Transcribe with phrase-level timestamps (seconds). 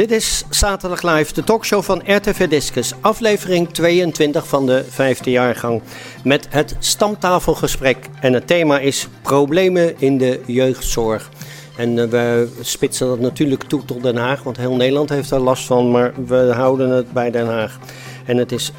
[0.00, 5.82] Dit is Zaterdag Live, de talkshow van RTV Discus, aflevering 22 van de vijfde jaargang.
[6.24, 8.08] Met het stamtafelgesprek.
[8.20, 11.30] En het thema is problemen in de jeugdzorg.
[11.76, 15.40] En uh, we spitsen dat natuurlijk toe tot Den Haag, want heel Nederland heeft daar
[15.40, 17.78] last van, maar we houden het bij Den Haag.
[18.24, 18.72] En het is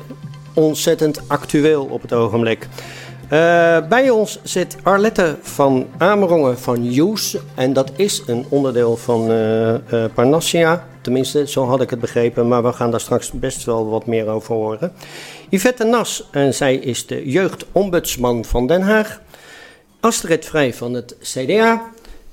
[0.54, 2.68] ontzettend actueel op het ogenblik.
[3.32, 7.38] Uh, bij ons zit Arlette van Amerongen van Joes.
[7.56, 9.78] En dat is een onderdeel van uh, uh,
[10.14, 10.88] Parnassia.
[11.02, 12.48] Tenminste, zo had ik het begrepen.
[12.48, 14.92] Maar we gaan daar straks best wel wat meer over horen.
[15.50, 19.22] Yvette Nas, en zij is de jeugdombudsman van Den Haag.
[20.00, 21.82] Astrid Vrij van het CDA.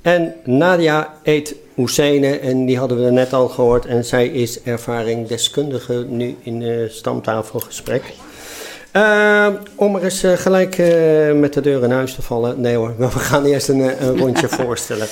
[0.03, 3.87] En Nadia Eet Husseine, en die hadden we net al gehoord.
[3.87, 8.03] En zij is ervaringdeskundige nu in het stamtafelgesprek.
[8.93, 12.61] Uh, om er eens uh, gelijk uh, met de deur in huis te vallen.
[12.61, 15.07] Nee hoor, maar we gaan eerst een, een rondje voorstellen.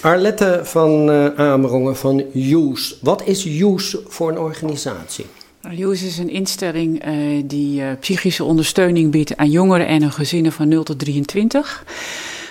[0.00, 2.98] Arlette van Amerongen van Joes.
[3.00, 5.26] Wat is Joes voor een organisatie?
[5.70, 7.02] Joes is een instelling
[7.44, 11.84] die psychische ondersteuning biedt aan jongeren en hun gezinnen van 0 tot 23.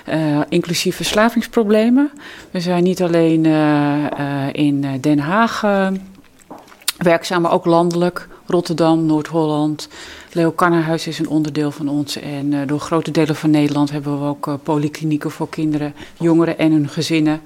[0.09, 2.11] Uh, inclusief verslavingsproblemen.
[2.51, 5.61] We zijn niet alleen uh, uh, in Den Haag
[6.97, 8.27] werkzaam, maar ook landelijk.
[8.45, 9.87] Rotterdam, Noord-Holland.
[10.35, 12.19] Leo Kannenhuis is een onderdeel van ons.
[12.19, 16.89] En door grote delen van Nederland hebben we ook polyklinieken voor kinderen, jongeren en hun
[16.89, 17.41] gezinnen.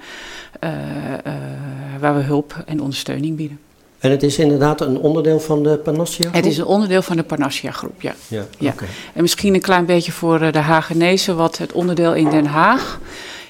[1.99, 3.59] waar we hulp en ondersteuning bieden.
[3.99, 6.33] En het is inderdaad een onderdeel van de Panassia groep?
[6.33, 8.13] Het is een onderdeel van de Panassia groep, ja.
[8.27, 8.71] ja, ja.
[8.71, 8.87] Okay.
[9.13, 12.99] En misschien een klein beetje voor de Hagenezen, wat het onderdeel in Den Haag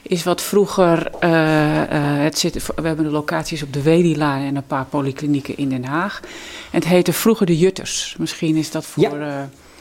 [0.02, 1.84] is wat vroeger, uh, uh,
[2.24, 5.86] het zit, we hebben de locaties op de Wedilaan en een paar polyklinieken in Den
[5.86, 6.20] Haag.
[6.72, 8.16] En het heette vroeger de Jutters.
[8.20, 9.04] Misschien is dat voor...
[9.04, 9.14] Ja.
[9.14, 9.34] Uh,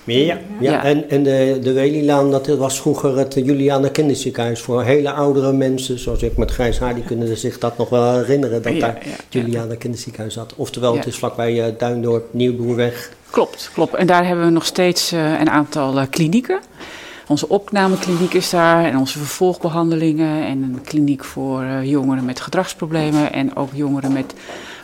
[0.05, 0.39] ja, ja.
[0.61, 0.85] ja.
[0.85, 5.99] En, en de, de Welilaan, dat was vroeger het Juliana Kinderziekenhuis voor hele oudere mensen,
[5.99, 8.99] zoals ik met grijs haar, die kunnen zich dat nog wel herinneren, dat ja, daar
[9.05, 10.55] ja, Juliana Kinderziekenhuis zat.
[10.57, 13.11] Oftewel, het is vlakbij Duindorp, Nieuwboerweg.
[13.31, 13.95] Klopt, klopt.
[13.95, 16.61] En daar hebben we nog steeds uh, een aantal uh, klinieken.
[17.29, 23.57] Onze opnamekliniek is daar en onze vervolgbehandelingen en een kliniek voor jongeren met gedragsproblemen en
[23.57, 24.35] ook jongeren met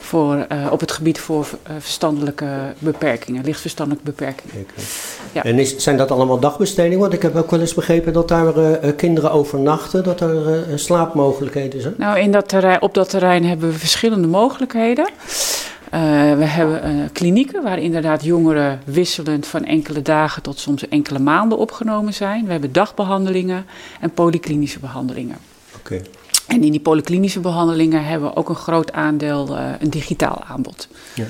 [0.05, 2.47] voor, uh, op het gebied voor uh, verstandelijke
[2.79, 4.55] beperkingen, lichtverstandelijke beperkingen.
[4.55, 4.85] Okay.
[5.33, 5.43] Ja.
[5.43, 6.99] En is, zijn dat allemaal dagbestedingen?
[6.99, 11.81] Want ik heb ook wel eens begrepen dat daar uh, kinderen overnachten, dat er slaapmogelijkheden
[11.81, 11.95] zijn.
[11.99, 15.09] Nou, in dat terrein, op dat terrein hebben we verschillende mogelijkheden.
[16.37, 22.15] We hebben klinieken waar inderdaad jongeren wisselend van enkele dagen tot soms enkele maanden opgenomen
[22.15, 22.45] zijn.
[22.45, 23.67] We hebben dagbehandelingen
[24.01, 25.37] en polyklinische behandelingen.
[25.77, 25.95] Oké.
[25.95, 26.07] Okay.
[26.47, 30.89] En in die polyklinische behandelingen hebben we ook een groot aandeel, uh, een digitaal aanbod.
[31.15, 31.25] Ja.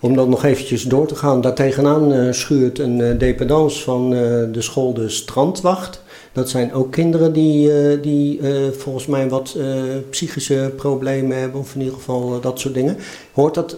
[0.00, 4.62] Om dan nog eventjes door te gaan, daar tegenaan uh, schuurt een dependance van de
[4.62, 5.99] school de Strandwacht.
[6.32, 11.60] Dat zijn ook kinderen die, uh, die uh, volgens mij wat uh, psychische problemen hebben,
[11.60, 12.96] of in ieder geval dat soort dingen.
[13.32, 13.76] Hoort dat,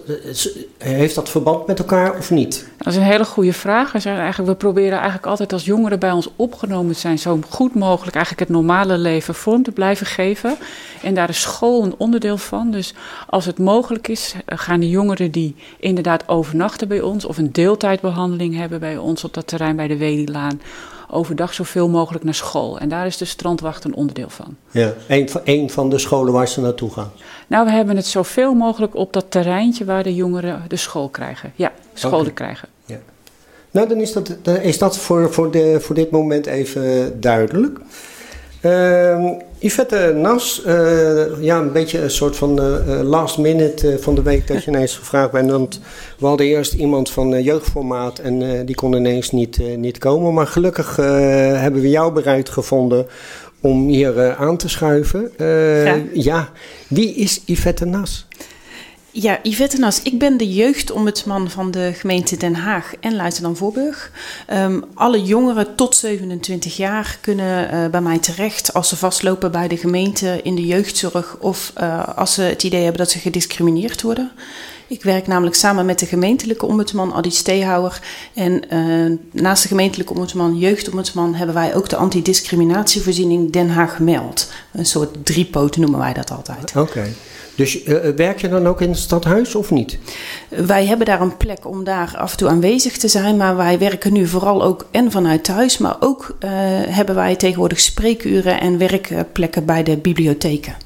[0.78, 2.66] heeft dat verband met elkaar of niet?
[2.76, 3.92] Dat is een hele goede vraag.
[3.92, 7.74] We, zijn eigenlijk, we proberen eigenlijk altijd als jongeren bij ons opgenomen zijn, zo goed
[7.74, 10.56] mogelijk eigenlijk het normale leven vorm te blijven geven.
[11.02, 12.70] En daar is school een onderdeel van.
[12.70, 12.94] Dus
[13.26, 18.56] als het mogelijk is, gaan de jongeren die inderdaad overnachten bij ons of een deeltijdbehandeling
[18.56, 20.60] hebben bij ons op dat terrein bij de Welilaan
[21.12, 22.78] overdag zoveel mogelijk naar school.
[22.78, 24.56] En daar is de strandwacht een onderdeel van.
[24.70, 27.12] Ja, een van, een van de scholen waar ze naartoe gaan?
[27.46, 31.52] Nou, we hebben het zoveel mogelijk op dat terreintje waar de jongeren de school krijgen.
[31.56, 32.32] Ja, scholen okay.
[32.32, 32.68] krijgen.
[32.84, 32.98] Ja.
[33.70, 37.78] Nou, dan is dat, is dat voor, voor, de, voor dit moment even duidelijk.
[38.62, 39.30] Uh,
[39.62, 44.46] Yvette Nas, uh, ja, een beetje een soort van uh, last minute van de week
[44.46, 45.50] dat je ineens gevraagd bent.
[45.50, 45.80] Want
[46.18, 50.34] we hadden eerst iemand van jeugdformaat en die kon ineens niet, niet komen.
[50.34, 53.06] Maar gelukkig hebben we jou bereid gevonden
[53.60, 55.30] om hier aan te schuiven.
[55.84, 55.98] Ja.
[56.12, 56.50] ja,
[56.88, 58.26] wie is Yvette Nas?
[59.14, 64.10] Ja, Yvette Nas, ik ben de jeugdombudsman van de gemeente Den Haag en Luitenant-Voorburg.
[64.52, 69.68] Um, alle jongeren tot 27 jaar kunnen uh, bij mij terecht als ze vastlopen bij
[69.68, 74.02] de gemeente in de jeugdzorg of uh, als ze het idee hebben dat ze gediscrimineerd
[74.02, 74.30] worden.
[74.86, 78.00] Ik werk namelijk samen met de gemeentelijke ombudsman Adi Steehouwer.
[78.34, 84.50] En uh, naast de gemeentelijke ombudsman, jeugdombudsman, hebben wij ook de antidiscriminatievoorziening Den Haag gemeld.
[84.72, 86.76] Een soort driepoot noemen wij dat altijd.
[86.76, 87.08] Oké.
[87.54, 89.98] Dus uh, werk je dan ook in het stadhuis of niet?
[90.48, 93.36] Wij hebben daar een plek om daar af en toe aanwezig te zijn.
[93.36, 95.78] Maar wij werken nu vooral ook en vanuit thuis.
[95.78, 96.50] Maar ook uh,
[96.88, 100.76] hebben wij tegenwoordig spreekuren en werkplekken bij de bibliotheken.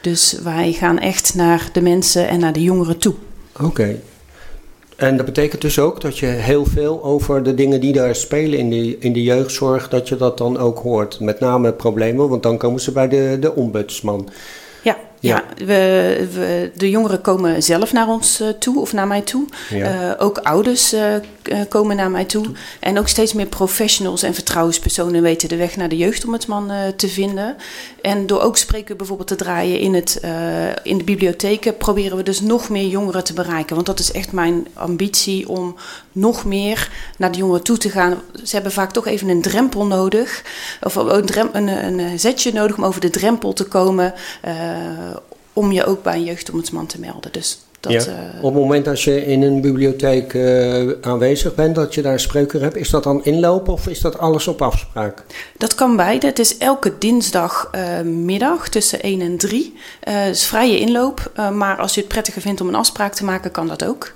[0.00, 3.14] Dus wij gaan echt naar de mensen en naar de jongeren toe.
[3.52, 3.64] Oké.
[3.64, 4.00] Okay.
[4.96, 8.58] En dat betekent dus ook dat je heel veel over de dingen die daar spelen
[8.58, 11.20] in de, in de jeugdzorg, dat je dat dan ook hoort.
[11.20, 14.28] Met name problemen, want dan komen ze bij de, de ombudsman.
[15.24, 19.20] Ja, Ja, we, we, de jongeren komen zelf naar ons uh, toe of naar mij
[19.20, 19.46] toe.
[19.70, 20.04] Ja.
[20.04, 21.14] Uh, ook ouders uh,
[21.68, 22.46] komen naar mij toe.
[22.80, 27.56] En ook steeds meer professionals en vertrouwenspersonen weten de weg naar de jeugdombudsman te vinden.
[28.02, 30.20] En door ook spreken bijvoorbeeld te draaien in, het,
[30.82, 33.74] in de bibliotheken, proberen we dus nog meer jongeren te bereiken.
[33.74, 35.76] Want dat is echt mijn ambitie om
[36.12, 38.22] nog meer naar de jongeren toe te gaan.
[38.44, 40.42] Ze hebben vaak toch even een drempel nodig,
[40.82, 44.14] of een, een, een zetje nodig om over de drempel te komen
[45.52, 47.32] om je ook bij een jeugdombudsman te melden.
[47.32, 48.12] Dus dat, ja.
[48.12, 52.12] uh, Op het moment dat je in een bibliotheek uh, aanwezig bent, dat je daar
[52.12, 55.22] een spreker hebt, is dat dan inlopen of is dat alles op afspraak?
[55.56, 56.26] Dat kan beide.
[56.26, 59.74] Het is elke dinsdagmiddag uh, tussen 1 en 3.
[60.00, 63.50] Het is vrije inloop, maar als je het prettiger vindt om een afspraak te maken,
[63.50, 64.12] kan dat ook.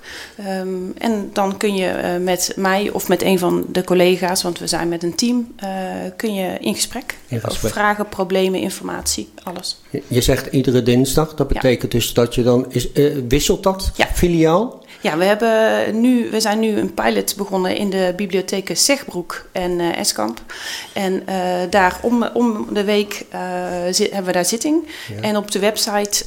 [0.61, 4.67] Um, en dan kun je met mij of met een van de collega's, want we
[4.67, 5.55] zijn met een team,
[6.15, 7.17] kun je in gesprek.
[7.27, 7.71] In gesprek.
[7.71, 9.81] Vragen, problemen, informatie, alles.
[9.89, 11.99] Je, je zegt iedere dinsdag, dat betekent ja.
[11.99, 12.89] dus dat je dan is,
[13.27, 14.07] wisselt dat ja.
[14.13, 14.79] filiaal?
[15.01, 19.71] Ja, we, hebben nu, we zijn nu een pilot begonnen in de bibliotheken Zegbroek en
[19.71, 20.41] uh, Eskamp.
[20.93, 21.23] En uh,
[21.69, 23.39] daar om, om de week uh,
[23.91, 24.87] zit, hebben we daar zitting.
[25.15, 25.21] Ja.
[25.21, 26.23] En op de website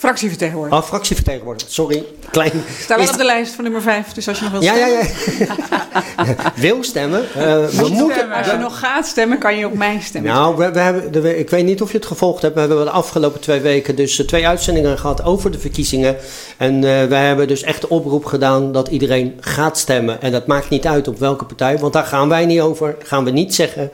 [0.04, 0.82] Fractievertegenwoordiger.
[0.82, 1.72] Oh, fractievertegenwoordiger.
[1.72, 2.52] Sorry, klein.
[2.80, 5.08] Staat wel op de lijst van nummer 5, dus als je nog wil ja, stemmen.
[5.38, 7.20] Ja, ja, Wil stemmen.
[7.20, 7.34] Uh,
[7.66, 8.36] we moeten, stemmen.
[8.36, 10.32] Als je nog gaat stemmen, kan je op mij stemmen.
[10.32, 12.54] Nou, we, we hebben, de, ik weet niet of je het gevolgd hebt.
[12.54, 16.16] We hebben de afgelopen twee weken dus uh, twee uitzendingen gehad over de verkiezingen.
[16.56, 20.22] En uh, wij hebben dus echt de oproep gedaan dat iedereen gaat stemmen.
[20.22, 22.96] En dat maakt niet uit op welke partij, want daar gaan wij niet over.
[22.98, 23.90] gaan we niet zeggen.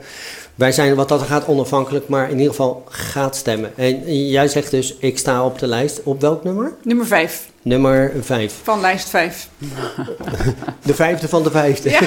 [0.61, 3.71] Wij zijn wat dat gaat onafhankelijk, maar in ieder geval gaat stemmen.
[3.75, 6.03] En jij zegt dus, ik sta op de lijst.
[6.03, 6.73] Op welk nummer?
[6.83, 7.49] Nummer 5.
[7.61, 8.53] Nummer 5.
[8.63, 9.47] Van lijst 5.
[10.85, 11.89] De vijfde van de vijfde.
[11.89, 11.99] Ja.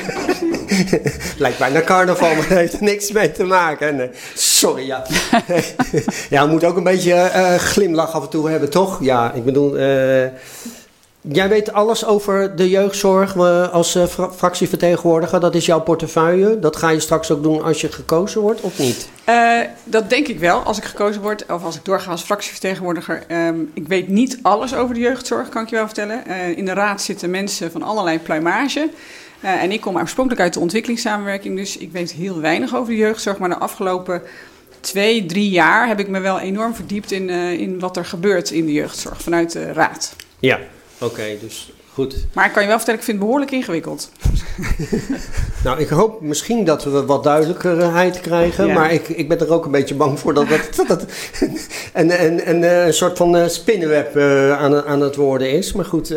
[1.45, 3.97] Lijkt bijna carnaval, maar heeft er niks mee te maken.
[3.97, 4.11] Nee.
[4.35, 5.07] Sorry, ja.
[6.31, 8.99] ja, we moeten ook een beetje uh, glimlach af en toe hebben, toch?
[9.05, 9.79] Ja, ik bedoel...
[9.79, 10.27] Uh,
[11.29, 13.37] Jij weet alles over de jeugdzorg
[13.71, 15.41] als uh, fra fractievertegenwoordiger.
[15.41, 16.59] Dat is jouw portefeuille.
[16.59, 19.09] Dat ga je straks ook doen als je gekozen wordt, of niet?
[19.29, 21.47] Uh, dat denk ik wel, als ik gekozen word.
[21.53, 23.23] Of als ik doorga als fractievertegenwoordiger.
[23.29, 26.23] Um, ik weet niet alles over de jeugdzorg, kan ik je wel vertellen.
[26.29, 28.91] Uh, in de raad zitten mensen van allerlei pluimage.
[29.41, 31.57] en ik kom oorspronkelijk uit de ontwikkelingssamenwerking.
[31.57, 33.39] Dus ik weet heel weinig over de jeugdzorg.
[33.39, 34.23] Maar de afgelopen
[34.81, 38.67] twee, drie jaar heb ik me wel enorm verdiept in, in wat er gebeurt in
[38.67, 40.17] de jeugdzorg vanuit de raad.
[40.39, 40.59] Ja.
[41.05, 42.17] Oké, okay, dus goed.
[42.33, 44.11] Maar ik kan je wel vertellen, ik vind het behoorlijk ingewikkeld.
[45.65, 48.67] nou, ik hoop misschien dat we wat duidelijkerheid krijgen.
[48.67, 48.75] Ja.
[48.75, 51.05] Maar ik, ik ben er ook een beetje bang voor dat dat, dat, dat
[51.93, 55.73] een, een, een, een, soort van spinnenweb uh, aan, aan het worden is.
[55.73, 56.11] Maar goed,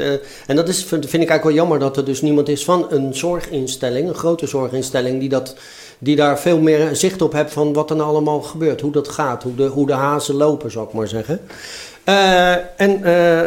[0.48, 3.16] en dat is, vind ik eigenlijk wel jammer dat er dus niemand is van een
[3.16, 5.56] zorginstelling, een grote zorginstelling, die dat
[6.00, 8.82] die daar veel meer zicht op hebt van wat er nou allemaal gebeurt.
[8.82, 11.42] Hoe dat gaat, hoe de, hoe de hazen lopen, zou ik maar zeggen.
[12.10, 13.42] Uh, en uh,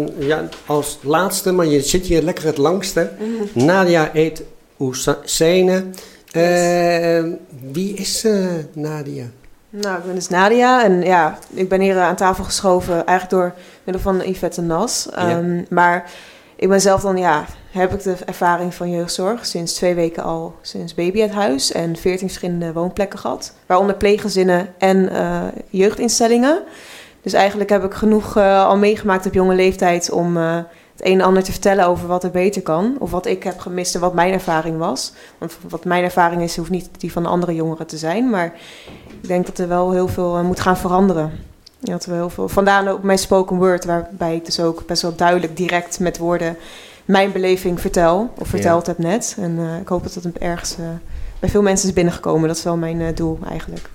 [0.00, 3.10] uh, ja, als laatste, maar je zit hier lekker het langste.
[3.18, 3.64] Mm.
[3.64, 4.42] Nadia Eet
[4.78, 5.84] Oesene.
[6.26, 7.22] Yes.
[7.72, 8.26] Wie is
[8.72, 9.24] Nadia?
[9.70, 13.54] Nou, ik ben dus Nadia en ja, ik ben hier aan tafel geschoven eigenlijk door
[13.84, 15.08] middel van Yvette Nas.
[15.18, 15.62] Um, ja.
[15.68, 16.10] Maar
[16.56, 20.54] ik ben zelf dan, ja, heb ik de ervaring van jeugdzorg sinds twee weken al
[20.60, 23.52] sinds baby het huis en veertien verschillende woonplekken gehad.
[23.66, 25.10] Waaronder pleeggezinnen en
[25.70, 26.62] jeugdinstellingen.
[27.26, 31.20] Dus eigenlijk heb ik genoeg uh, al meegemaakt op jonge leeftijd om uh, het een
[31.20, 32.96] en ander te vertellen over wat er beter kan.
[32.98, 35.12] Of wat ik heb gemist en wat mijn ervaring was.
[35.38, 38.30] Want wat mijn ervaring is, hoeft niet die van de andere jongeren te zijn.
[38.30, 38.52] Maar
[39.22, 41.32] ik denk dat er wel heel veel uh, moet gaan veranderen.
[41.78, 45.02] Ja, dat we heel veel, vandaar ook mijn spoken word, waarbij ik dus ook best
[45.02, 46.56] wel duidelijk direct met woorden
[47.04, 48.30] mijn beleving vertel.
[48.38, 48.92] Of verteld ja.
[48.92, 49.36] heb net.
[49.40, 50.76] En ik hoop dat het ergens
[51.38, 52.48] bij veel mensen is binnengekomen.
[52.48, 53.88] Dat is wel mijn doel eigenlijk.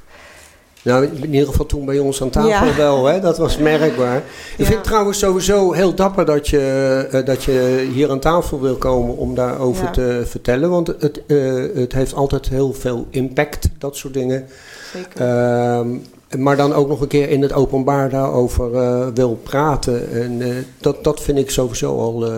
[0.83, 2.75] Nou, in ieder geval toen bij ons aan tafel ja.
[2.75, 3.19] wel, hè?
[3.19, 4.17] dat was merkbaar.
[4.17, 4.23] Ik
[4.57, 4.65] ja.
[4.65, 8.75] vind het trouwens sowieso heel dapper dat je, uh, dat je hier aan tafel wil
[8.75, 9.91] komen om daarover ja.
[9.91, 10.69] te vertellen.
[10.69, 14.47] Want het, uh, het heeft altijd heel veel impact, dat soort dingen.
[14.93, 15.21] Zeker.
[15.21, 15.97] Uh,
[16.37, 20.11] maar dan ook nog een keer in het openbaar daarover uh, wil praten.
[20.11, 22.35] En uh, dat, dat vind ik sowieso al uh,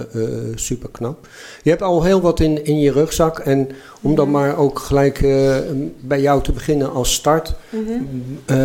[0.56, 1.28] super knap.
[1.64, 3.40] Je hebt al heel wat in, in je rugzak.
[3.40, 3.70] En
[4.02, 5.20] om dan maar ook gelijk
[6.00, 7.54] bij jou te beginnen als start.
[7.70, 8.22] Mm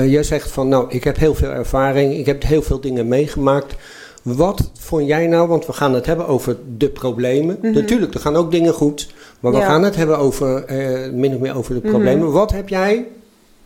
[0.08, 2.14] jij zegt van nou, ik heb heel veel ervaring.
[2.14, 3.74] Ik heb heel veel dingen meegemaakt.
[4.22, 7.58] Wat vond jij nou, want we gaan het hebben over de problemen.
[7.62, 7.72] Mhm.
[7.72, 9.08] Natuurlijk, er gaan ook dingen goed.
[9.40, 10.64] Maar we gaan het hebben over,
[11.12, 12.24] min of meer over de problemen.
[12.24, 12.32] Mhm.
[12.32, 13.06] Wat heb jij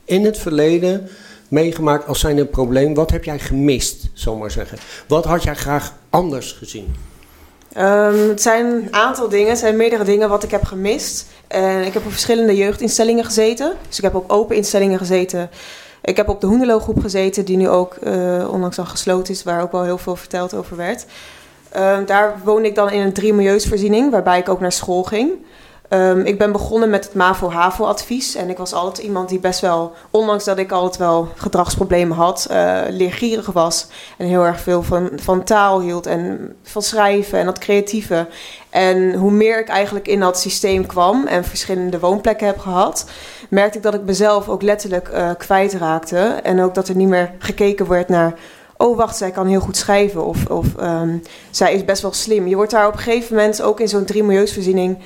[0.04, 1.09] in het verleden
[1.52, 2.94] meegemaakt als zijn een probleem?
[2.94, 4.78] Wat heb jij gemist, zomaar zeggen?
[5.09, 6.94] Wat had jij graag anders gezien?
[7.78, 11.26] Um, het zijn een aantal dingen, het zijn meerdere dingen wat ik heb gemist.
[11.47, 13.73] En ik heb op verschillende jeugdinstellingen gezeten.
[13.88, 15.50] Dus ik heb op open instellingen gezeten.
[16.02, 19.62] Ik heb op de Hoenderloo gezeten, die nu ook uh, onlangs al gesloten is, waar
[19.62, 21.06] ook wel heel veel verteld over werd.
[21.76, 25.30] Uh, daar woonde ik dan in een drie milieusvoorziening, waarbij ik ook naar school ging.
[25.94, 28.34] Um, ik ben begonnen met het MAVO-HAVO-advies.
[28.34, 32.46] En ik was altijd iemand die best wel, ondanks dat ik altijd wel gedragsproblemen had,
[32.50, 33.87] uh, leergierig was.
[34.18, 38.26] En heel erg veel van, van taal hield en van schrijven en dat creatieve.
[38.70, 43.11] En hoe meer ik eigenlijk in dat systeem kwam en verschillende woonplekken heb gehad,
[43.50, 46.18] merkte ik dat ik mezelf ook letterlijk uh, kwijtraakte.
[46.42, 48.34] En ook dat er niet meer gekeken werd naar
[48.82, 52.46] oh wacht, zij kan heel goed schrijven of, of um, zij is best wel slim.
[52.46, 54.99] Je wordt daar op een gegeven moment ook in zo'n drie milieusvoorziening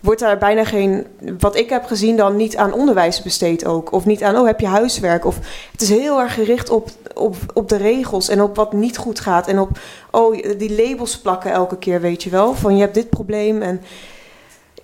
[0.00, 1.06] wordt daar bijna geen,
[1.38, 3.92] wat ik heb gezien, dan niet aan onderwijs besteed ook.
[3.92, 5.24] Of niet aan, oh, heb je huiswerk?
[5.24, 5.38] Of
[5.72, 9.20] het is heel erg gericht op, op, op de regels en op wat niet goed
[9.20, 9.48] gaat.
[9.48, 9.78] En op,
[10.10, 12.54] oh, die labels plakken elke keer, weet je wel.
[12.54, 13.80] Van je hebt dit probleem en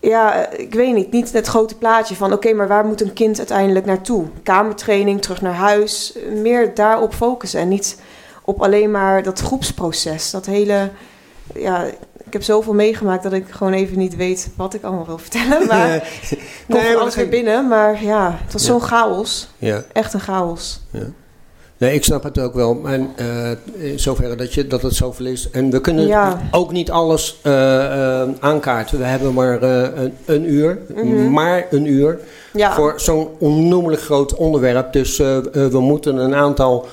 [0.01, 3.39] ja, ik weet niet, niet het grote plaatje van oké, maar waar moet een kind
[3.39, 4.25] uiteindelijk naartoe?
[4.43, 8.01] Kamertraining, terug naar huis, meer daarop focussen en niet
[8.45, 10.31] op alleen maar dat groepsproces.
[10.31, 10.91] Dat hele,
[11.55, 11.85] ja,
[12.27, 15.67] ik heb zoveel meegemaakt dat ik gewoon even niet weet wat ik allemaal wil vertellen.
[15.69, 15.89] Maar
[16.67, 17.69] nee, nee alles weer binnen.
[17.69, 19.49] Maar ja, het was zo'n chaos.
[19.59, 19.83] Ja.
[19.93, 20.81] Echt een chaos.
[20.91, 21.07] Ja.
[21.79, 22.81] Nee, ik snap het ook wel.
[22.85, 25.51] En uh, in zoverre dat, je, dat het zoveel is.
[25.51, 28.99] En we kunnen ook niet alles uh, uh, aankaarten.
[28.99, 30.79] We hebben maar een, een, uur.
[30.95, 31.31] Mhm.
[31.31, 32.19] Maar een uur.
[32.53, 32.75] Ja.
[32.75, 34.93] Voor zo'n onnoemelijk groot onderwerp.
[34.93, 36.87] Dus we moeten een aantal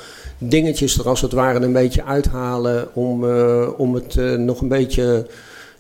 [0.49, 4.67] dingetjes er als het ware een beetje uithalen om, uh, om het uh, nog een
[4.67, 5.27] beetje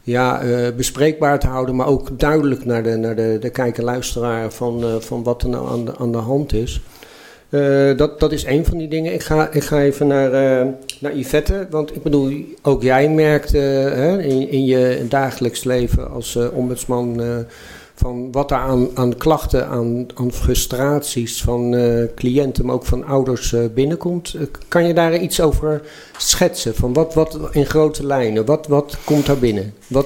[0.01, 5.01] ja, uh, bespreekbaar te houden, maar ook duidelijk naar de, naar de, de kijker-luisteraar van,
[5.01, 6.81] van wat er nou aan de, aan de hand is.
[7.97, 9.13] dat, dat is een van die dingen.
[9.13, 10.31] Ik ga, ik ga even naar,
[10.99, 16.35] naar Yvette, want ik bedoel, ook jij merkt hè, in, in je dagelijks leven als
[16.53, 17.21] ombudsman
[18.03, 23.05] van wat er aan, aan klachten, aan, aan frustraties van uh, cliënten, maar ook van
[23.05, 24.33] ouders uh, binnenkomt.
[24.33, 25.81] Uh, kan je daar iets over
[26.17, 26.75] schetsen?
[26.75, 29.73] Van wat, wat in grote lijnen, wat, wat komt daar binnen?
[29.87, 30.05] Wat...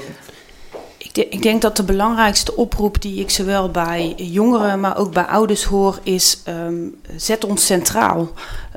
[0.97, 5.25] Ik, ik, denk dat de belangrijkste oproep die ik zowel bij jongeren, maar ook bij
[5.25, 8.29] ouders hoor, is um, zet ons centraal.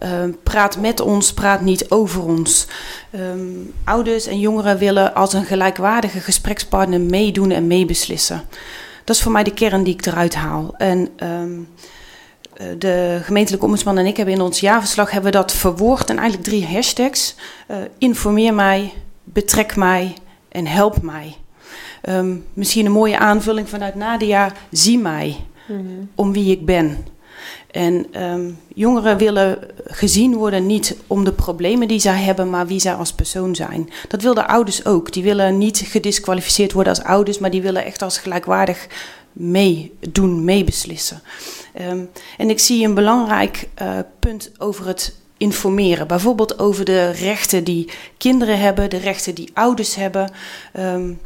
[0.02, 2.66] Um, praat met ons, praat niet over ons.
[3.14, 8.42] Um, ouders en jongeren willen als een gelijkwaardige gesprekspartner meedoen en meebeslissen.
[9.10, 10.74] Dat is voor mij de kern die ik eruit haal.
[10.76, 11.68] En um,
[12.78, 16.48] de gemeentelijke ombudsman en ik hebben in ons jaarverslag hebben we dat verwoord en eigenlijk
[16.48, 17.34] drie hashtags.
[17.70, 18.92] Uh, informeer mij,
[19.24, 20.14] betrek mij
[20.48, 21.36] en help mij.
[22.08, 25.36] Um, misschien een mooie aanvulling vanuit Nadia, zie mij
[25.66, 26.10] mm -hmm.
[26.14, 27.06] om wie ik ben.
[27.70, 32.80] En um, jongeren willen gezien worden niet om de problemen die zij hebben, maar wie
[32.80, 33.90] zij als persoon zijn.
[34.08, 35.12] Dat willen ouders ook.
[35.12, 38.86] Die willen niet gedisqualificeerd worden als ouders, maar die willen echt als gelijkwaardig
[39.32, 41.22] meedoen, meebeslissen.
[41.90, 46.06] Um, en ik zie een belangrijk uh, punt over het informeren.
[46.06, 50.30] Bijvoorbeeld over de rechten die kinderen hebben, de rechten die ouders hebben.
[50.78, 51.20] Um,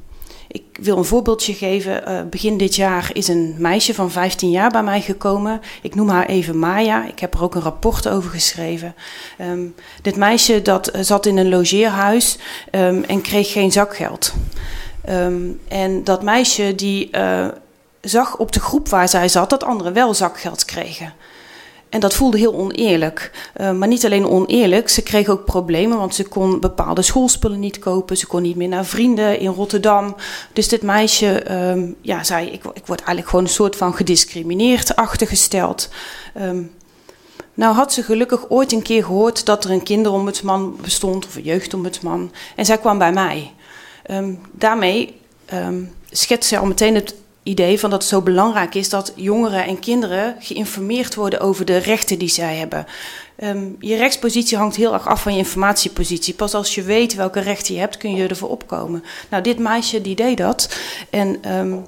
[0.54, 2.02] ik wil een voorbeeldje geven.
[2.08, 5.60] Uh, begin dit jaar is een meisje van 15 jaar bij mij gekomen.
[5.82, 7.06] Ik noem haar even Maya.
[7.06, 8.94] Ik heb er ook een rapport over geschreven.
[9.40, 12.38] Um, dit meisje dat eh, zat in een logeerhuis
[12.70, 14.32] um, en kreeg geen zakgeld.
[15.08, 17.46] Um, en dat meisje die uh,
[18.00, 21.12] zag op de groep waar zij zat dat anderen wel zakgeld kregen.
[21.94, 23.30] En dat voelde heel oneerlijk.
[23.60, 27.78] Uh, maar niet alleen oneerlijk, ze kreeg ook problemen, want ze kon bepaalde schoolspullen niet
[27.78, 28.16] kopen.
[28.16, 30.16] Ze kon niet meer naar vrienden in Rotterdam.
[30.52, 34.96] Dus dit meisje um, ja, zei: ik, ik word eigenlijk gewoon een soort van gediscrimineerd
[34.96, 35.88] achtergesteld.
[36.40, 36.70] Um,
[37.54, 41.42] nou had ze gelukkig ooit een keer gehoord dat er een kinderombudsman bestond, of een
[41.42, 42.32] jeugdombudsman.
[42.56, 43.52] En zij kwam bij mij.
[44.10, 45.20] Um, daarmee
[46.10, 49.78] schetst ze al meteen het idee van dat het zo belangrijk is dat jongeren en
[49.78, 52.86] kinderen geïnformeerd worden over de rechten die zij hebben.
[53.38, 56.34] Um, je rechtspositie hangt heel erg af van je informatiepositie.
[56.34, 59.04] Pas als je weet welke rechten je hebt, kun je ervoor opkomen.
[59.30, 60.76] Nou, dit meisje die deed dat.
[61.10, 61.86] En um,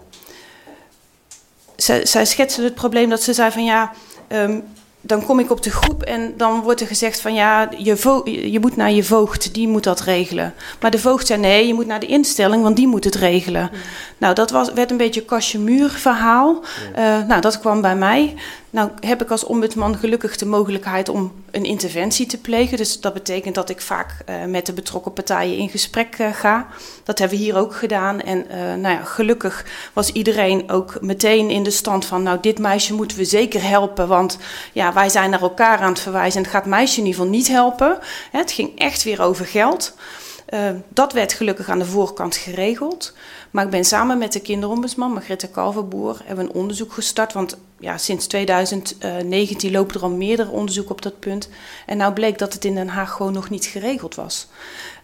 [1.76, 3.92] zij, zij schetste het probleem dat ze zei van ja.
[4.28, 4.64] Um,
[5.06, 8.60] dan kom ik op de groep en dan wordt er gezegd van ja, je, je
[8.60, 10.54] moet naar je voogd, die moet dat regelen.
[10.80, 13.70] Maar de voogd zei nee, je moet naar de instelling, want die moet het regelen.
[14.18, 16.64] Nou, dat was, werd een beetje een kastje verhaal.
[16.98, 18.34] Uh, nou, dat kwam bij mij.
[18.76, 22.76] Nou heb ik als ombudsman gelukkig de mogelijkheid om een interventie te plegen.
[22.76, 26.66] Dus dat betekent dat ik vaak uh, met de betrokken partijen in gesprek uh, ga.
[27.04, 28.20] Dat hebben we hier ook gedaan.
[28.20, 32.22] En uh, nou ja, gelukkig was iedereen ook meteen in de stand van...
[32.22, 34.38] nou, dit meisje moeten we zeker helpen, want
[34.72, 36.38] ja, wij zijn naar elkaar aan het verwijzen...
[36.38, 37.98] en het gaat meisje in ieder geval niet helpen.
[38.30, 39.94] Het ging echt weer over geld.
[40.88, 43.14] dat werd gelukkig aan de voorkant geregeld.
[43.50, 47.32] Maar ik ben samen met de kinderombudsman, Margrethe Kalverboer, hebben een onderzoek gestart.
[47.32, 51.48] Want ja, sinds 2019 lopen er al meerdere onderzoeken op dat punt.
[51.86, 54.48] En nou bleek dat het in Den Haag gewoon nog niet geregeld was.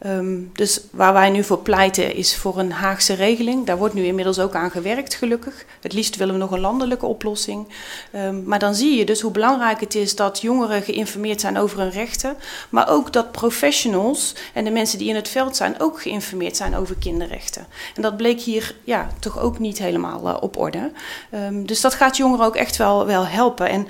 [0.07, 3.67] Um, dus waar wij nu voor pleiten is voor een Haagse regeling.
[3.67, 5.65] Daar wordt nu inmiddels ook aan gewerkt, gelukkig.
[5.81, 7.69] Het liefst willen we nog een landelijke oplossing.
[8.15, 11.79] Um, maar dan zie je dus hoe belangrijk het is dat jongeren geïnformeerd zijn over
[11.79, 12.37] hun rechten.
[12.71, 16.77] Maar ook dat professionals en de mensen die in het veld zijn ook geïnformeerd zijn
[16.77, 17.67] over kinderrechten.
[17.95, 20.93] En dat bleek hier ja, toch ook niet helemaal uh, op orde.
[21.35, 23.69] Um, dus dat gaat jongeren ook echt wel, wel helpen.
[23.69, 23.89] En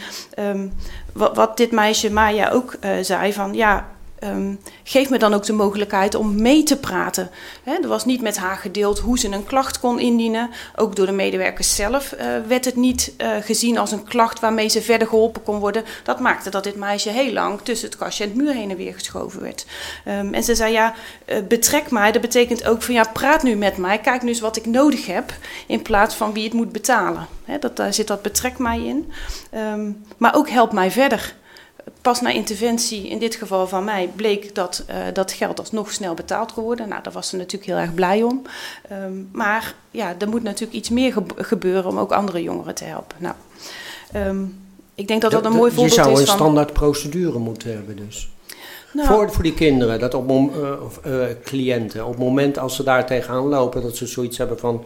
[1.13, 3.89] wat, wat, dit meisje Maya ook uh, zei van ja
[4.25, 7.31] um, geef me dan ook de mogelijkheid om mee te praten.
[7.63, 10.51] He, er was niet met haar gedeeld hoe ze een klacht kon indienen.
[10.77, 14.69] Ook door de medewerkers zelf uh, werd het niet uh, gezien als een klacht waarmee
[14.69, 15.85] ze verder geholpen kon worden.
[16.05, 18.77] Dat maakte dat dit meisje heel lang tussen het kastje en het muur heen en
[18.77, 19.67] weer geschoven werd.
[20.09, 20.95] Um, en ze zei ja,
[21.27, 22.13] uh, betrek mij.
[22.13, 23.99] Dat betekent ook van ja, praat nu met mij.
[23.99, 25.35] Kijk nu eens wat ik nodig heb
[25.67, 27.27] in plaats van wie het moet betalen.
[27.61, 29.13] Dat, daar zit dat betrek mij in.
[29.55, 31.35] Um, maar ook help mij verder
[32.03, 36.15] pas na interventie, in dit geval van mij, bleek dat uh, dat geld alsnog snel
[36.15, 36.89] betaald kon worden.
[36.89, 38.43] Nou, daar was ze natuurlijk heel erg blij om.
[38.93, 43.17] Um, maar ja, er moet natuurlijk iets meer gebeuren om ook andere jongeren te helpen.
[43.19, 43.35] Nou,
[44.17, 44.61] um,
[44.95, 46.11] ik denk dat dat een mooi voorbeeld is van...
[46.11, 48.31] Je zou een standaard procedure moeten hebben dus.
[48.93, 50.71] Nou, voor, voor die kinderen, dat op, uh,
[51.07, 54.85] uh, cliënten, op het moment als ze daar tegenaan lopen, dat ze zoiets hebben van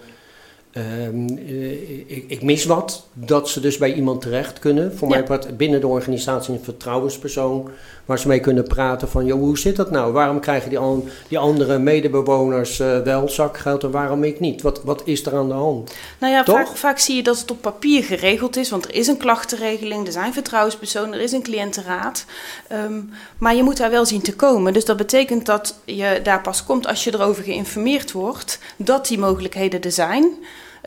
[2.06, 4.96] ik, ik, mis wat, dat ze dus bij iemand terecht kunnen.
[4.96, 5.14] Voor ja.
[5.14, 7.70] mij part binnen de organisatie een vertrouwenspersoon
[8.04, 10.12] waar ze mee kunnen praten van, joh, hoe zit dat nou?
[10.12, 14.62] Waarom krijgen die, an, die andere medebewoners uh, wel zakgeld en waarom ik niet?
[14.62, 15.94] Wat, wat is er aan de hand?
[16.18, 19.06] Nou ja, vaak, vaak, zie je dat het op papier geregeld is, want er is
[19.06, 22.24] een klachtenregeling, er zijn vertrouwenspersonen, er is een cliëntenraad.
[22.72, 24.72] Um, maar je moet daar wel zien te komen.
[24.72, 29.18] Dus dat betekent dat je daar pas komt als je erover geïnformeerd wordt dat die
[29.18, 30.32] mogelijkheden er zijn.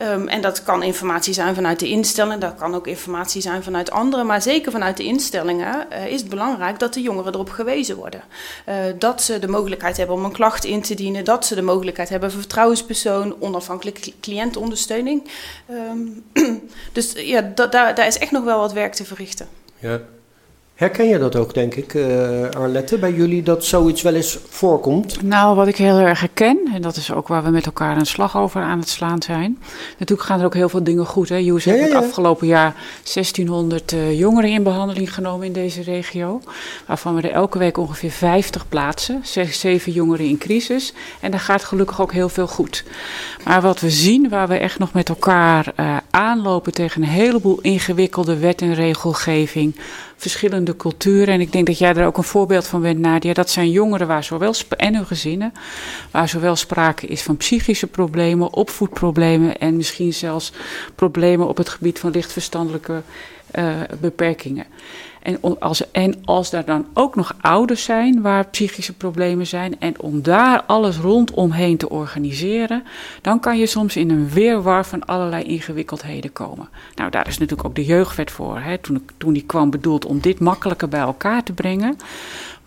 [0.02, 3.90] Um, en dat kan informatie zijn vanuit de instellingen, dat kan ook informatie zijn vanuit
[3.90, 7.96] anderen, maar zeker vanuit de instellingen uh, is het belangrijk dat de jongeren erop gewezen
[7.96, 8.22] worden.
[8.68, 11.62] Uh, dat ze de mogelijkheid hebben om een klacht in te dienen, dat ze de
[11.62, 15.30] mogelijkheid hebben voor vertrouwenspersoon, onafhankelijke cliëntondersteuning.
[15.70, 16.24] Um,
[16.92, 19.48] dus ja, da daar, daar is echt nog wel wat werk te verrichten.
[19.78, 20.00] Ja.
[20.80, 25.22] Herken je dat ook, denk ik, uh, Arlette, bij jullie, dat zoiets wel eens voorkomt?
[25.22, 28.06] Nou, wat ik heel erg herken, en dat is ook waar we met elkaar een
[28.06, 29.58] slag over aan het slaan zijn.
[29.98, 31.28] Natuurlijk gaan er ook heel veel dingen goed.
[31.28, 31.36] Hè?
[31.36, 31.96] Joes ja, heeft ja, ja.
[31.96, 36.40] het afgelopen jaar 1600 uh, jongeren in behandeling genomen in deze regio.
[36.86, 39.20] Waarvan we er elke week ongeveer 50 plaatsen.
[39.50, 40.92] Zeven jongeren in crisis.
[41.20, 42.84] En daar gaat gelukkig ook heel veel goed.
[43.44, 47.58] Maar wat we zien, waar we echt nog met elkaar uh, aanlopen tegen een heleboel
[47.60, 49.74] ingewikkelde wet en regelgeving
[50.20, 51.34] verschillende culturen.
[51.34, 53.32] En ik denk dat jij er ook een voorbeeld van bent, Nadia.
[53.32, 55.52] Dat zijn jongeren waar zowel en hun gezinnen,
[56.10, 60.52] waar zowel sprake is van psychische problemen, opvoedproblemen en misschien zelfs
[60.94, 63.02] problemen op het gebied van lichtverstandelijke
[63.58, 64.66] uh, beperkingen.
[65.22, 70.00] En als, en als daar dan ook nog ouders zijn waar psychische problemen zijn, en
[70.00, 72.84] om daar alles rondomheen te organiseren,
[73.22, 76.68] dan kan je soms in een weerwar van allerlei ingewikkeldheden komen.
[76.94, 78.58] Nou, daar is natuurlijk ook de jeugdwet voor.
[78.58, 81.96] Hè, toen, toen die kwam bedoeld om dit makkelijker bij elkaar te brengen.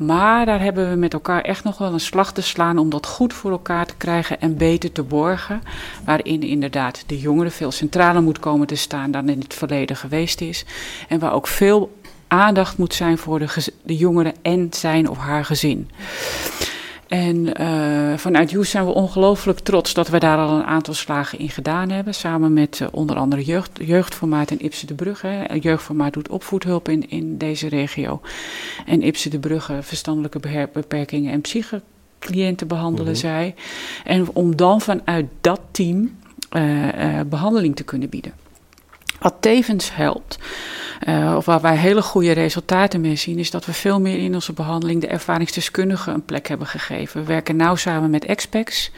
[0.05, 3.05] Maar daar hebben we met elkaar echt nog wel een slag te slaan om dat
[3.05, 5.61] goed voor elkaar te krijgen en beter te borgen.
[6.05, 10.41] Waarin inderdaad de jongeren veel centraler moet komen te staan dan in het verleden geweest
[10.41, 10.65] is.
[11.07, 15.45] En waar ook veel aandacht moet zijn voor de, de jongeren en zijn of haar
[15.45, 15.89] gezin.
[17.07, 21.39] En uh, vanuit Joes zijn we ongelooflijk trots dat we daar al een aantal slagen
[21.39, 22.13] in gedaan hebben.
[22.13, 25.49] Samen met uh, onder andere jeugd, Jeugdformaat en Ipse de Brugge.
[25.59, 28.21] Jeugdformaat doet opvoedhulp in, in deze regio.
[28.85, 33.21] En Ipse de Brugge verstandelijke beperkingen en psychocliënten behandelen mm -hmm.
[33.21, 33.55] zij.
[34.03, 36.17] En om dan vanuit dat team
[36.51, 38.42] uh, behandeling te kunnen bieden.
[39.19, 40.37] Wat tevens helpt,
[41.07, 44.33] uh, of waar wij hele goede resultaten mee zien, is dat we veel meer in
[44.33, 47.21] onze behandeling de ervaringsdeskundigen een plek hebben gegeven.
[47.21, 48.91] We werken nauw samen met experts.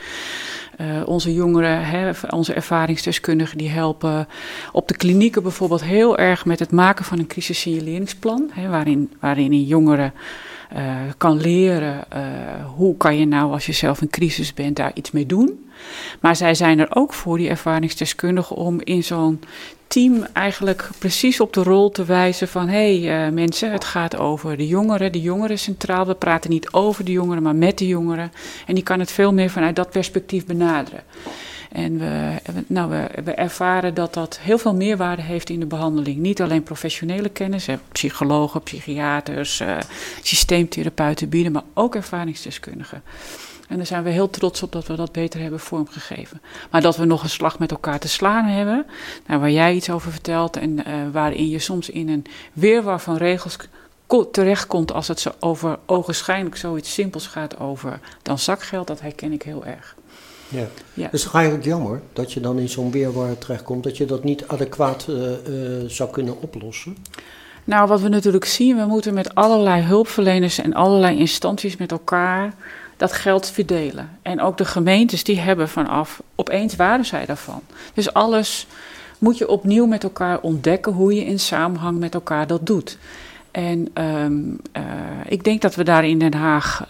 [0.81, 4.27] Uh, onze jongeren, hè, onze ervaringsdeskundigen, die helpen
[4.71, 8.51] op de klinieken bijvoorbeeld heel erg met het maken van een crisissignaleringsplan.
[8.69, 10.11] Waarin, waarin een jongere
[10.75, 12.03] uh, kan leren
[12.75, 15.64] hoe kan je nou als je zelf in crisis bent daar iets mee doen.
[16.19, 19.39] Maar zij zijn er ook voor, die ervaringsdeskundigen, om in zo'n
[19.87, 24.17] team eigenlijk precies op de rol te wijzen van hé hey, uh, mensen, het gaat
[24.17, 26.05] over de jongeren, de jongeren centraal.
[26.05, 28.31] We praten niet over de jongeren, maar met de jongeren.
[28.65, 31.03] En die kan het veel meer vanuit dat perspectief benaderen.
[31.71, 32.35] En we,
[32.67, 32.89] nou,
[33.23, 36.17] we, ervaren dat dat heel veel meerwaarde heeft in de behandeling.
[36.17, 39.77] Niet alleen professionele kennis, psychologen, psychiaters, uh,
[40.21, 43.03] systeemtherapeuten bieden, maar ook ervaringsdeskundigen.
[43.67, 46.41] En daar zijn we heel trots op dat we dat beter hebben vormgegeven.
[46.71, 48.85] Maar dat we nog een slag met elkaar te slaan hebben,
[49.27, 53.17] nou, waar jij iets over vertelt en uh, waarin je soms in een weerwar van
[53.17, 53.57] regels
[54.31, 59.41] terechtkomt als het zo over ogenschijnlijk zoiets simpels gaat over dan zakgeld, dat herken ik
[59.41, 59.95] heel erg.
[60.47, 60.67] Ja.
[60.93, 61.03] ja.
[61.03, 64.47] Het is eigenlijk jammer dat je dan in zo'n weerwar terechtkomt, dat je dat niet
[64.47, 66.97] adequaat uh, uh, zou kunnen oplossen?
[67.63, 72.53] Nou, wat we natuurlijk zien, we moeten met allerlei hulpverleners en allerlei instanties met elkaar
[72.97, 74.09] dat geld verdelen.
[74.21, 77.61] En ook de gemeentes die hebben vanaf, opeens waren zij daarvan.
[77.93, 78.67] Dus alles
[79.19, 82.97] moet je opnieuw met elkaar ontdekken hoe je in samenhang met elkaar dat doet.
[83.51, 84.83] En um, uh,
[85.27, 86.85] ik denk dat we daar in Den Haag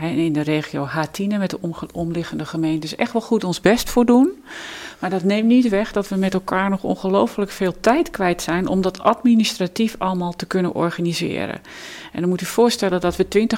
[0.00, 1.58] en in de regio H10 met de
[1.92, 4.30] omliggende gemeentes echt wel goed ons best voor doen.
[5.00, 8.66] Maar dat neemt niet weg dat we met elkaar nog ongelooflijk veel tijd kwijt zijn
[8.66, 11.60] om dat administratief allemaal te kunnen organiseren.
[12.12, 13.48] En dan moet u voorstellen dat we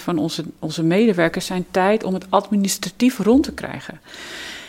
[0.00, 4.00] 20% van onze, onze medewerkers zijn tijd om het administratief rond te krijgen.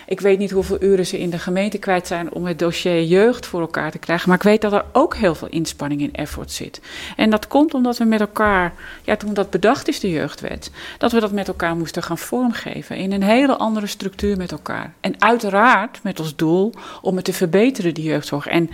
[0.09, 3.45] Ik weet niet hoeveel uren ze in de gemeente kwijt zijn om het dossier jeugd
[3.45, 4.29] voor elkaar te krijgen.
[4.29, 6.81] Maar ik weet dat er ook heel veel inspanning in effort zit.
[7.15, 11.11] En dat komt omdat we met elkaar, ja, toen dat bedacht is, de jeugdwet, dat
[11.11, 12.95] we dat met elkaar moesten gaan vormgeven.
[12.95, 14.93] In een hele andere structuur met elkaar.
[14.99, 18.47] En uiteraard met als doel om het te verbeteren, die jeugdzorg.
[18.47, 18.69] En,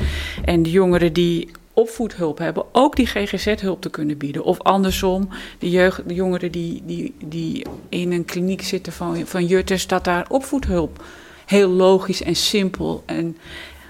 [0.45, 4.43] en de jongeren die opvoedhulp hebben, ook die GGZ-hulp te kunnen bieden.
[4.43, 9.45] Of andersom, de, jeugd, de jongeren die, die, die in een kliniek zitten van, van
[9.45, 11.03] Jutters, dat daar opvoedhulp
[11.45, 13.37] heel logisch en simpel en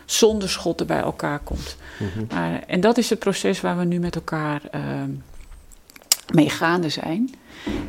[0.06, 1.76] zonder schotten bij elkaar komt.
[2.00, 2.28] Mm
[2.68, 4.82] en dat is het proces waar we nu met elkaar uh,
[6.34, 7.36] mee gaande zijn.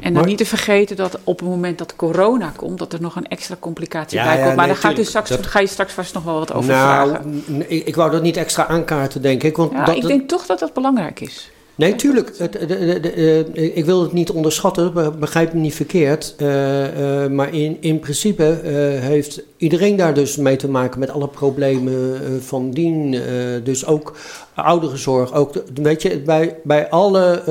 [0.01, 3.17] En dan niet te vergeten dat op het moment dat corona komt, dat er nog
[3.17, 4.57] een extra complicatie bij komt.
[4.57, 7.45] maar daar gaat u straks, ga je straks vast nog wel wat over nou, vragen.
[7.71, 9.57] Ik, ik wou dat niet extra aankaarten, denk ik.
[9.57, 11.51] Want ja, dat, ik denk toch dat dat belangrijk is.
[11.77, 12.33] Nee, tuurlijk.
[12.39, 16.35] Het, de, de, de, ik wil het niet onderschatten, begrijp me niet verkeerd.
[16.39, 21.11] Uh, uh, maar in, in principe uh, heeft iedereen daar dus mee te maken met
[21.11, 23.21] alle problemen van dien.
[23.65, 24.17] dus ook
[24.55, 25.35] ouderenzorg.
[25.35, 27.43] Ook, weet je, bij, bij alle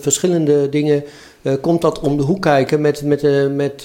[0.00, 1.04] verschillende dingen
[1.60, 3.22] komt dat om de hoek kijken met, met,
[3.54, 3.84] met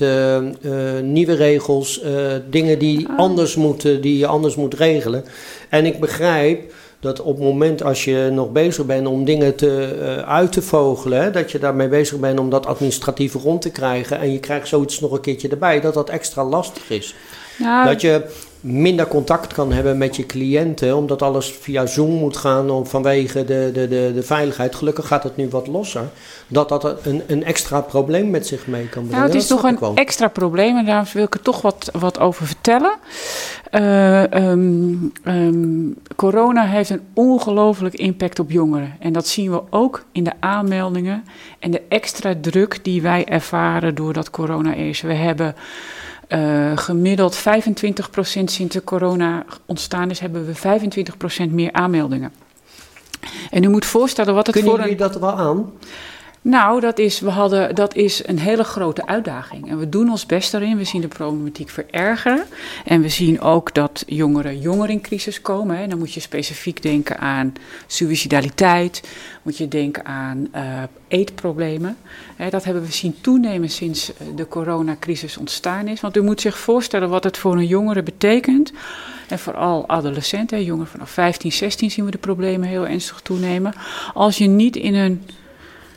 [1.03, 2.01] nieuwe regels.
[2.49, 3.17] dingen die, ah.
[3.17, 5.23] anders moeten, die je anders moet regelen.
[5.69, 9.97] En ik begrijp dat op het moment als je nog bezig bent om dingen te,
[10.01, 13.71] uh, uit te vogelen, hè, dat je daarmee bezig bent om dat administratief rond te
[13.71, 17.15] krijgen en je krijgt zoiets nog een keertje erbij, dat dat extra lastig is.
[17.57, 18.25] Nou, dat je
[18.61, 23.45] minder contact kan hebben met je cliënten, omdat alles via Zoom moet gaan om, vanwege
[23.45, 24.75] de, de, de, de veiligheid.
[24.75, 26.09] Gelukkig gaat het nu wat losser.
[26.47, 29.11] Dat dat een, een extra probleem met zich mee kan brengen.
[29.11, 32.19] Nou, het is nog een extra probleem en daar wil ik er toch wat, wat
[32.19, 32.95] over vertellen.
[33.71, 38.95] Uh, um, um, corona heeft een ongelooflijk impact op jongeren.
[38.99, 41.23] En dat zien we ook in de aanmeldingen
[41.59, 45.01] en de extra druk die wij ervaren doordat corona is.
[45.01, 45.55] We hebben
[46.29, 47.39] uh, gemiddeld 25%
[48.43, 50.79] sinds de corona ontstaan is, hebben we
[51.49, 52.31] 25% meer aanmeldingen.
[53.49, 55.71] En u moet voorstellen wat het Kunnen voor jullie dat wel aan?
[56.47, 59.69] Nou, dat is, we hadden, dat is een hele grote uitdaging.
[59.69, 60.77] En we doen ons best daarin.
[60.77, 62.45] We zien de problematiek verergeren.
[62.85, 65.77] En we zien ook dat jongeren jonger in crisis komen.
[65.77, 67.53] En dan moet je specifiek denken aan
[67.87, 69.03] suicidaliteit.
[69.41, 71.97] Moet je denken aan uh, eetproblemen.
[72.49, 76.01] dat hebben we zien toenemen sinds eh, de coronacrisis ontstaan is.
[76.01, 78.73] Want u moet zich voorstellen wat het voor een jongere betekent.
[79.27, 83.73] En vooral adolescenten, jongeren vanaf 15, 16 zien we de problemen heel ernstig toenemen.
[84.13, 85.21] Als je niet in een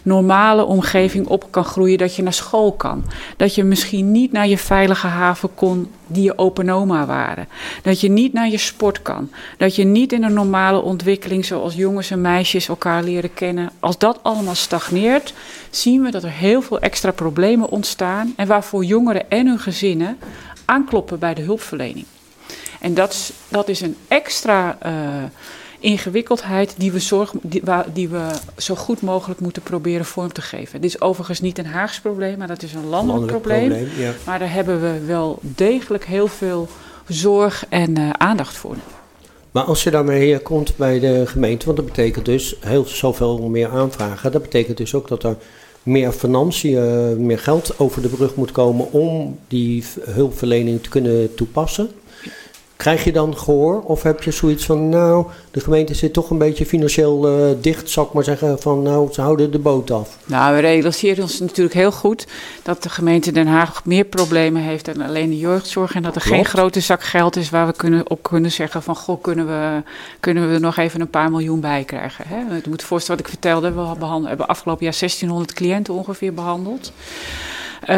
[0.02, 3.04] normale omgeving op kan groeien, dat je naar school kan.
[3.36, 7.48] Dat je misschien niet naar je veilige haven kon die je open oma waren.
[7.82, 9.30] Dat je niet naar je sport kan.
[9.56, 13.70] Dat je niet in een normale ontwikkeling zoals jongens en meisjes elkaar leren kennen.
[13.80, 15.34] Als dat allemaal stagneert,
[15.70, 20.18] zien we dat er heel veel extra problemen ontstaan en waarvoor jongeren en hun gezinnen
[20.64, 22.06] aankloppen bij de hulpverlening.
[22.80, 24.92] En dat is, dat is een extra uh,
[25.80, 27.62] ingewikkeldheid die we, zorg, die,
[27.92, 30.80] die, we zo goed mogelijk moeten proberen vorm te geven.
[30.80, 33.88] Dit is overigens niet een Haags probleem, maar dat is een landelijk, probleem.
[34.24, 36.68] Maar daar hebben we wel degelijk heel veel
[37.08, 38.76] zorg en uh, aandacht voor.
[39.50, 43.68] Maar als je daarmee komt bij de gemeente, want dat betekent dus heel zoveel meer
[43.68, 44.32] aanvragen.
[44.32, 45.36] Dat betekent dus ook dat er
[45.82, 51.90] meer financiën, meer geld over de brug moet komen om die hulpverlening te kunnen toepassen.
[52.80, 56.38] Krijg je dan gehoor of heb je zoiets van, nou, de gemeente zit toch een
[56.38, 60.16] beetje financieel uh, dicht, zal ik maar zeggen, van nou, ze houden de boot af?
[60.24, 62.26] Nou, we realiseren ons natuurlijk heel goed
[62.62, 66.20] dat de gemeente Den Haag meer problemen heeft dan alleen de jeugdzorg en dat er
[66.20, 69.82] geen grote zak geld is waar we kunnen, op kunnen zeggen van, goh, kunnen we,
[70.20, 72.24] kunnen we er nog even een paar miljoen bij krijgen.
[72.28, 72.36] Hè?
[72.36, 76.92] Je moet voorstellen wat ik vertelde, we hebben afgelopen jaar 1600 cliënten ongeveer behandeld.
[77.82, 77.88] Uh,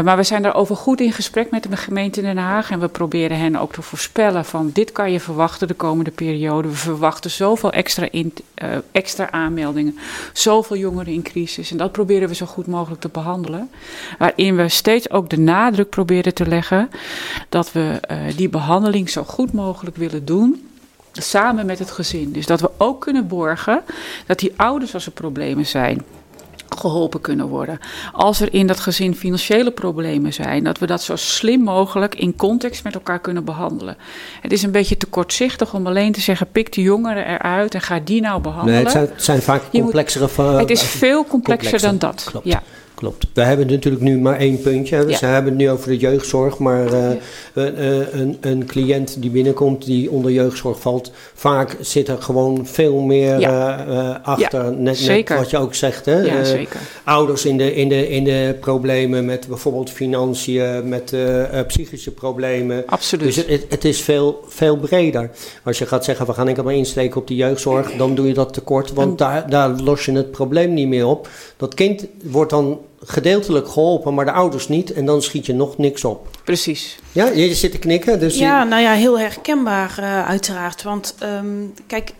[0.00, 2.70] maar we zijn daarover goed in gesprek met de gemeente Den Haag.
[2.70, 6.68] En we proberen hen ook te voorspellen van dit kan je verwachten de komende periode.
[6.68, 8.24] We verwachten zoveel extra, uh,
[8.92, 9.98] extra aanmeldingen,
[10.32, 11.70] zoveel jongeren in crisis.
[11.70, 13.70] En dat proberen we zo goed mogelijk te behandelen.
[14.18, 16.90] Waarin we steeds ook de nadruk proberen te leggen
[17.48, 20.68] dat we uh, die behandeling zo goed mogelijk willen doen
[21.12, 22.32] samen met het gezin.
[22.32, 23.82] Dus dat we ook kunnen borgen
[24.26, 26.02] dat die ouders als er problemen zijn
[26.78, 27.78] geholpen kunnen worden.
[28.12, 32.36] Als er in dat gezin financiële problemen zijn, dat we dat zo slim mogelijk in
[32.36, 33.96] context met elkaar kunnen behandelen.
[34.40, 37.80] Het is een beetje te kortzichtig om alleen te zeggen: pik de jongeren eruit en
[37.80, 38.74] ga die nou behandelen.
[38.74, 40.28] Nee, het zijn, het zijn vaak complexere.
[40.36, 42.24] Moet, het is veel complexer, dan dat.
[42.30, 42.46] Klopt.
[42.46, 42.62] Ja.
[43.02, 43.26] Klopt.
[43.34, 45.04] We hebben natuurlijk nu maar één puntje.
[45.08, 45.16] Ja.
[45.16, 47.10] Ze hebben het nu over de jeugdzorg, maar uh,
[47.52, 47.84] een,
[48.20, 53.40] een, een, cliënt die binnenkomt die onder jeugdzorg valt, vaak zit er gewoon veel meer
[53.40, 53.86] ja.
[53.88, 54.72] uh, achter.
[54.72, 56.44] Net, net, wat je ook zegt, hè?
[56.44, 56.80] zeker.
[57.04, 61.16] Ouders in de, in, de, in de problemen met bijvoorbeeld financiën, met
[61.66, 62.82] psychische problemen.
[62.86, 63.34] Absoluut.
[63.34, 65.30] Dus het, het, is veel, veel breder.
[65.64, 68.34] Als je gaat zeggen, we gaan enkel maar insteken op die jeugdzorg, dan doe je
[68.34, 71.28] dat tekort, want daar, daar los je het probleem niet meer op.
[71.56, 74.92] Dat kind wordt dan gedeeltelijk geholpen, maar de ouders niet.
[74.92, 76.28] En dan schiet je nog niks op.
[76.44, 76.98] Precies.
[77.12, 78.20] Ja, je zit te knikken.
[78.20, 80.82] Dus ja, nou ja, heel herkenbaar uh, uiteraard.
[80.82, 82.12] Want um, kijk,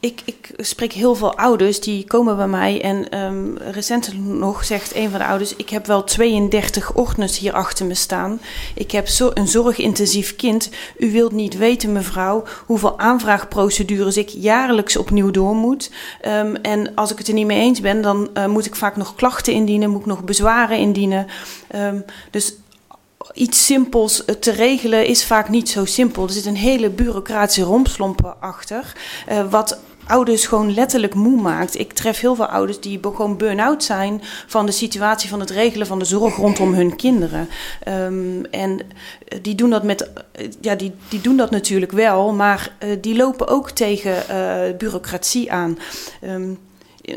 [0.00, 2.82] ik, ik, spreek heel veel ouders die komen bij mij.
[2.82, 7.52] En um, recentelijk nog zegt een van de ouders: Ik heb wel 32 ordners hier
[7.52, 8.40] achter me staan.
[8.74, 10.70] Ik heb zo een zorgintensief kind.
[10.98, 15.90] U wilt niet weten, mevrouw, hoeveel aanvraagprocedures ik jaarlijks opnieuw door moet.
[16.26, 18.96] Um, en als ik het er niet mee eens ben, dan uh, moet ik vaak
[18.96, 21.26] nog klachten indienen, moet ik nog bezwaren indienen.
[21.74, 22.54] Um, dus
[23.32, 26.22] iets simpels te regelen is vaak niet zo simpel.
[26.22, 28.92] Er zit een hele bureaucratische rompslompen achter.
[29.28, 29.78] Uh, wat
[30.10, 31.78] ouders gewoon letterlijk moe maakt.
[31.78, 35.86] Ik tref heel veel ouders die gewoon burn-out zijn van de situatie van het regelen
[35.86, 37.48] van de zorg rondom hun kinderen.
[37.88, 38.80] Um, en
[39.42, 40.10] die doen dat met,
[40.60, 44.14] ja, die, die doen dat natuurlijk wel, maar uh, die lopen ook tegen
[44.78, 45.78] bureaucratie aan.
[46.24, 46.58] Um,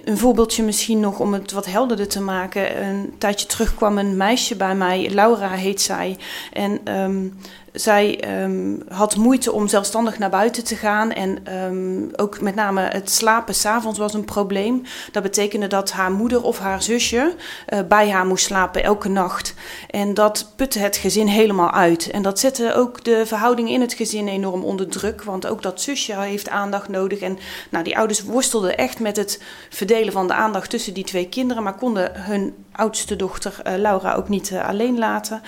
[0.04, 2.84] een voorbeeldje misschien nog om het wat helderder te maken.
[2.84, 6.18] Een tijdje terug kwam een meisje bij mij, Laura heet zij.
[6.54, 7.34] En um,
[7.74, 11.12] zij um, had moeite om zelfstandig naar buiten te gaan.
[11.12, 14.82] En um, ook met name het slapen s'avonds was een probleem.
[15.12, 17.36] Dat betekende dat haar moeder of haar zusje
[17.70, 19.54] uh, bij haar moest slapen elke nacht.
[19.90, 22.10] En dat putte het gezin helemaal uit.
[22.10, 25.24] En dat zette ook de verhouding in het gezin enorm onder druk.
[25.24, 27.20] Want ook dat zusje heeft aandacht nodig.
[27.20, 27.38] En
[27.70, 31.64] nou, die ouders worstelden echt met het verdelen van de aandacht tussen die twee kinderen.
[31.64, 35.42] Maar konden hun oudste dochter uh, Laura ook niet uh, alleen laten.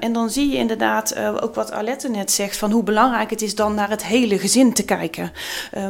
[0.00, 3.54] En dan zie je inderdaad ook wat Arlette net zegt: van hoe belangrijk het is
[3.54, 5.32] dan naar het hele gezin te kijken.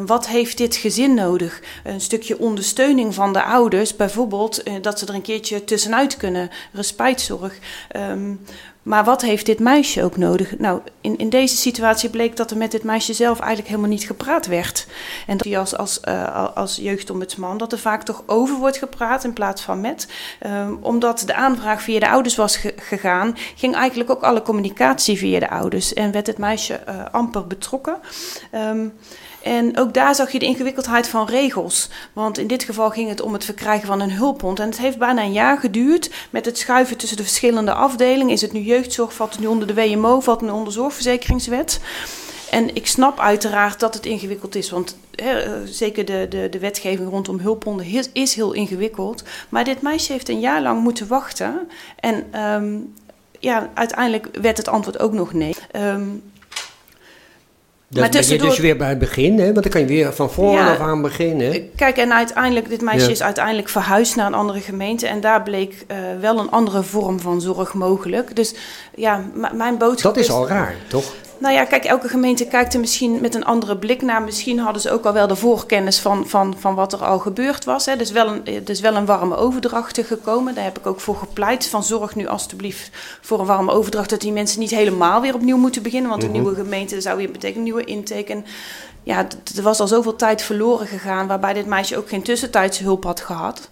[0.06, 1.62] wat heeft dit gezin nodig?
[1.84, 7.58] Een stukje ondersteuning van de ouders, bijvoorbeeld dat ze er een keertje tussenuit kunnen, respijtzorg.
[7.96, 8.40] Um,
[8.84, 10.58] maar wat heeft dit meisje ook nodig?
[10.58, 14.06] Nou, in, in deze situatie bleek dat er met dit meisje zelf eigenlijk helemaal niet
[14.06, 14.86] gepraat werd.
[15.26, 19.24] En dat hij als, als, uh, als jeugdombudsman, dat er vaak toch over wordt gepraat
[19.24, 20.08] in plaats van met.
[20.46, 25.18] Um, omdat de aanvraag via de ouders was ge gegaan, ging eigenlijk ook alle communicatie
[25.18, 25.92] via de ouders.
[25.92, 27.96] En werd het meisje uh, amper betrokken.
[28.52, 28.92] Um,
[29.44, 31.88] en ook daar zag je de ingewikkeldheid van regels.
[32.12, 34.60] Want in dit geval ging het om het verkrijgen van een hulphond.
[34.60, 38.32] En het heeft bijna een jaar geduurd met het schuiven tussen de verschillende afdelingen.
[38.32, 41.80] Is het nu jeugdzorg, valt het nu onder de WMO, valt het nu onder zorgverzekeringswet?
[42.50, 47.08] En ik snap uiteraard dat het ingewikkeld is, want hè, zeker de, de, de wetgeving
[47.08, 49.22] rondom hulphonden is, is, heel ingewikkeld.
[49.48, 51.68] Maar dit meisje heeft een jaar lang moeten wachten.
[52.00, 52.94] En um,
[53.38, 55.54] ja, uiteindelijk werd het antwoord ook nog nee.
[55.76, 56.22] Um,
[58.00, 59.44] maar ben je dus weer bij het begin, hè?
[59.44, 61.70] want dan kan je weer van voren af aan beginnen.
[61.76, 63.10] Kijk, en uiteindelijk, dit meisje ja.
[63.10, 65.06] is uiteindelijk verhuisd naar een andere gemeente.
[65.06, 68.36] En daar bleek uh, wel een andere vorm van zorg mogelijk.
[68.36, 68.54] Dus
[68.94, 71.14] ja, mijn boodschap Dat is, is al raar, toch?
[71.44, 74.22] Nou ja, kijk, elke gemeente kijkt er misschien met een andere blik naar.
[74.22, 77.64] Misschien hadden ze ook al wel de voorkennis van, van, van wat er al gebeurd
[77.64, 77.86] was.
[77.86, 77.92] Hè.
[77.92, 80.54] Er, is wel een, er is wel een warme overdracht gekomen.
[80.54, 81.66] Daar heb ik ook voor gepleit.
[81.66, 84.10] Van zorg nu alstublieft voor een warme overdracht.
[84.10, 86.10] Dat die mensen niet helemaal weer opnieuw moeten beginnen.
[86.10, 86.40] Want een mhm.
[86.40, 88.42] nieuwe gemeente zou weer betekenen nieuwe intake.
[89.02, 89.26] ja,
[89.56, 91.26] er was al zoveel tijd verloren gegaan.
[91.26, 93.68] Waarbij dit meisje ook geen tussentijdse hulp had gehad.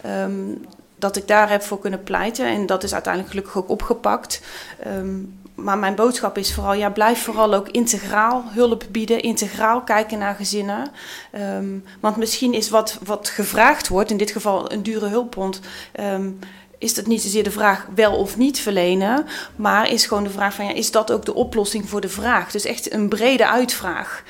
[0.00, 0.54] Ehm,
[0.96, 2.46] dat ik daar heb voor kunnen pleiten.
[2.46, 4.40] En dat is uiteindelijk gelukkig ook opgepakt.
[4.78, 5.16] Ehm,
[5.54, 10.34] maar mijn boodschap is vooral, ja, blijf vooral ook integraal hulp bieden, integraal kijken naar
[10.34, 10.90] gezinnen.
[11.30, 15.60] Ehm, want misschien is wat, wat gevraagd wordt, in dit geval een dure hulphond,
[16.00, 16.38] um,
[16.78, 20.54] is het niet zozeer de vraag wel of niet verlenen, maar is gewoon de vraag
[20.54, 22.50] van, ja, is dat ook de oplossing voor de vraag?
[22.50, 24.22] Dus echt een brede uitvraag.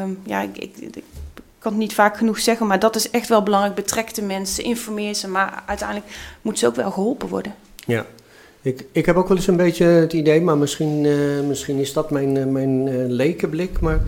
[0.00, 1.04] Um, ja, ik, ik, ik
[1.58, 3.74] kan het niet vaak genoeg zeggen, maar dat is echt wel belangrijk.
[3.74, 7.54] Betrek de mensen, informeer ze, maar uiteindelijk moeten ze ook wel geholpen worden.
[7.86, 8.06] Ja,
[8.66, 11.92] ik, ik heb ook wel eens een beetje het idee, maar misschien, uh, misschien is
[11.92, 14.00] dat mijn, uh, mijn uh, lekenblik, maar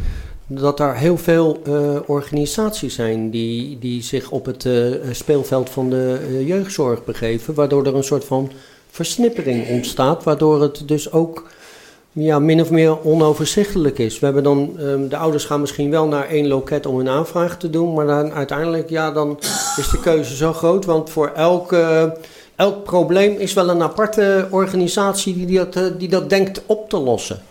[0.47, 1.63] dat er heel veel
[2.07, 4.69] organisaties zijn die, die zich op het
[5.11, 8.51] speelveld van de jeugdzorg begeven, waardoor er een soort van
[8.91, 11.47] versnippering ontstaat, waardoor het dus ook
[12.13, 14.19] ja, min of meer onoverzichtelijk is.
[14.19, 17.59] We hebben dan, um, de ouders gaan misschien wel naar één loket om hun aanvraag
[17.59, 19.39] te doen, maar dan uiteindelijk, ja, dan
[19.77, 22.13] is de keuze zo groot, want voor elke
[22.59, 26.99] elk probleem is wel een aparte organisatie die dat, eh, die dat denkt op te
[26.99, 27.43] lossen.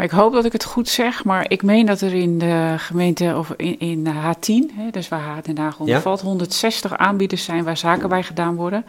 [0.00, 3.34] Ik hoop dat ik het goed zeg, maar ik meen dat er in de gemeente,
[3.36, 7.76] of in, in H10, hè, dus waar Den Haag onder valt, 160 aanbieders zijn waar
[7.76, 8.84] zaken bij gedaan worden.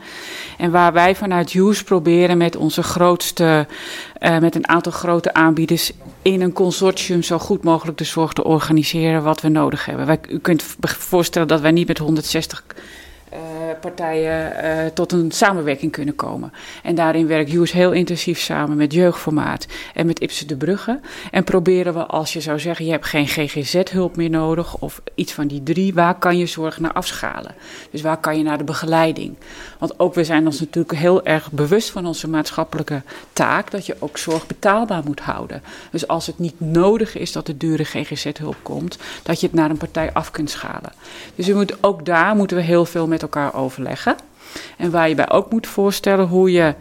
[0.58, 3.68] En waar wij vanuit Hughes proberen met onze grootste,
[4.20, 8.44] uh, met een aantal grote aanbieders in een consortium zo goed mogelijk de zorg te
[8.44, 10.06] organiseren wat we nodig hebben.
[10.06, 12.76] Wij, u kunt voorstellen dat wij niet met 160 eh,
[13.80, 16.54] partijen uh, tot een samenwerking kunnen komen.
[16.84, 21.00] En daarin werkt Hughes heel intensief samen met Jeugdformaat en met Ipsen de Brugge.
[21.32, 25.34] En proberen we, als je zou zeggen, je hebt geen GGZ-hulp meer nodig of iets
[25.34, 27.56] van die drie, waar kan je zorg naar afschalen?
[27.92, 29.36] Dus waar kan je naar de begeleiding?
[29.78, 33.02] Want ook we zijn ons natuurlijk heel erg bewust van onze maatschappelijke
[33.34, 35.62] taak, dat je ook zorg betaalbaar moet houden.
[35.92, 39.70] Dus als het niet nodig is dat er dure GGZ-hulp komt, dat je het naar
[39.70, 40.92] een partij af kunt schalen.
[41.36, 44.16] Dus we moeten, ook daar moeten we heel veel met elkaar overleggen.
[44.78, 46.74] En waar je bij ook moet voorstellen hoe je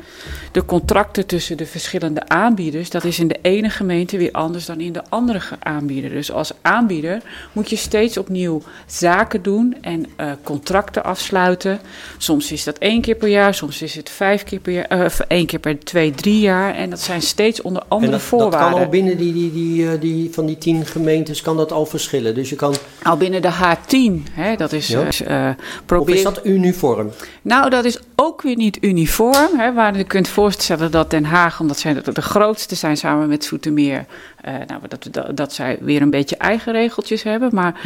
[0.52, 4.80] de contracten tussen de verschillende aanbieders, dat is in de ene gemeente weer anders dan
[4.80, 6.10] in de andere aanbieder.
[6.10, 11.80] Dus als aanbieder moet je steeds opnieuw zaken doen en uh, contracten afsluiten.
[12.18, 15.06] Soms is dat één keer per jaar, soms is het vijf keer per jaar, uh,
[15.28, 16.74] één keer per twee, drie jaar.
[16.74, 18.60] En dat zijn steeds onder andere dat, voorwaarden.
[18.60, 21.72] Dat kan al binnen die, die, die, uh, die, van die tien gemeentes kan dat
[21.72, 22.34] al verschillen.
[22.34, 22.74] Dus je kan...
[23.02, 24.88] Al binnen de H10, hè, dat is...
[24.88, 25.56] Ja.
[25.86, 26.14] probeer...
[26.14, 27.10] Of is dat uniform?
[27.42, 29.58] Nou, dat is ook weer niet uniform.
[29.58, 33.28] Hè, waar je kunt voorstellen dat Den Haag, omdat zij de, de grootste zijn samen
[33.28, 34.06] met Zoetermeer,
[34.44, 37.54] uh, nou, dat, dat zij weer een beetje eigen regeltjes hebben.
[37.54, 37.80] Maar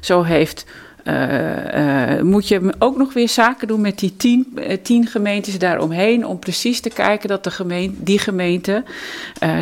[0.00, 0.66] zo heeft
[1.04, 6.26] uh, moet je ook nog weer zaken doen met die tien, uh, tien gemeentes daaromheen.
[6.26, 8.84] Om precies te kijken dat de gemeente, die gemeente.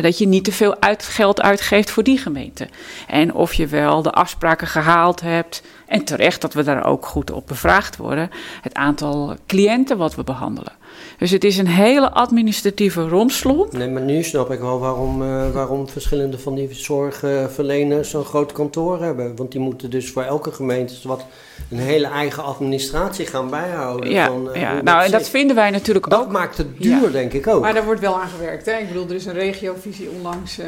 [0.01, 2.67] dat je niet te veel uit, geld uitgeeft voor die gemeente.
[3.07, 5.63] En of je wel de afspraken gehaald hebt.
[5.87, 8.29] En terecht dat we daar ook goed op bevraagd worden.
[8.61, 10.73] Het aantal cliënten wat we behandelen.
[11.17, 13.71] Dus het is een hele administratieve romslomp.
[13.71, 18.51] Nee, maar nu snap ik wel waarom, uh, waarom verschillende van die zorgverleners zo'n groot
[18.51, 19.35] kantoor hebben.
[19.35, 21.25] Want die moeten dus voor elke gemeente wat
[21.69, 24.09] een hele eigen administratie gaan bijhouden.
[24.09, 24.81] Ja, van, uh, ja.
[24.81, 26.25] nou en dat vinden wij natuurlijk dat ook.
[26.25, 27.09] Dat maakt het duur, ja.
[27.09, 27.61] denk ik ook.
[27.61, 28.65] Maar daar wordt wel aan gewerkt.
[28.65, 28.77] Hè?
[28.77, 30.59] Ik bedoel, er is een regiovisie onlangs.
[30.59, 30.65] Uh,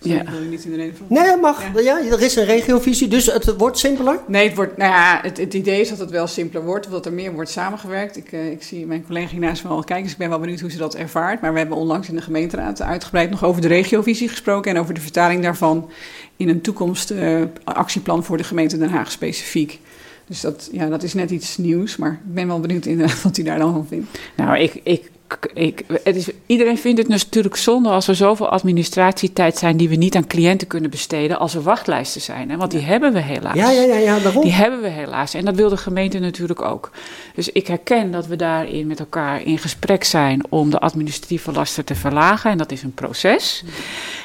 [0.00, 0.24] ja.
[0.50, 1.06] niet in de reden van.
[1.08, 1.62] Nee, mag.
[1.74, 1.98] Ja.
[1.98, 2.10] ja.
[2.10, 4.18] er is een regiovisie, dus het wordt simpeler?
[4.26, 6.92] Nee, het, wordt, nou ja, het, het idee is dat het wel simpeler wordt, of
[6.92, 8.16] dat er meer wordt samengewerkt.
[8.16, 10.70] Ik, uh, ik zie mijn collega hiernaast wel kijken, dus ik ben wel benieuwd hoe
[10.70, 11.40] ze dat ervaart.
[11.40, 14.94] Maar we hebben onlangs in de gemeenteraad uitgebreid nog over de regiovisie gesproken en over
[14.94, 15.90] de vertaling daarvan
[16.36, 19.78] in een toekomst uh, actieplan voor de gemeente Den Haag specifiek.
[20.26, 23.38] Dus dat, ja, dat is net iets nieuws, maar ik ben wel benieuwd inderdaad wat
[23.38, 24.18] u daar dan van vindt.
[24.36, 25.10] Nou, ik, ik
[25.54, 29.94] ik, het is, iedereen vindt het natuurlijk zonde als er zoveel administratietijd zijn die we
[29.94, 32.50] niet aan cliënten kunnen besteden als er wachtlijsten zijn.
[32.50, 32.56] Hè?
[32.56, 33.54] Want die hebben we helaas.
[33.54, 34.42] Ja, ja, ja, ja, waarom?
[34.42, 35.34] Die hebben we helaas.
[35.34, 36.90] En dat wil de gemeente natuurlijk ook.
[37.34, 41.84] Dus ik herken dat we daarin met elkaar in gesprek zijn om de administratieve lasten
[41.84, 42.50] te verlagen.
[42.50, 43.64] En dat is een proces.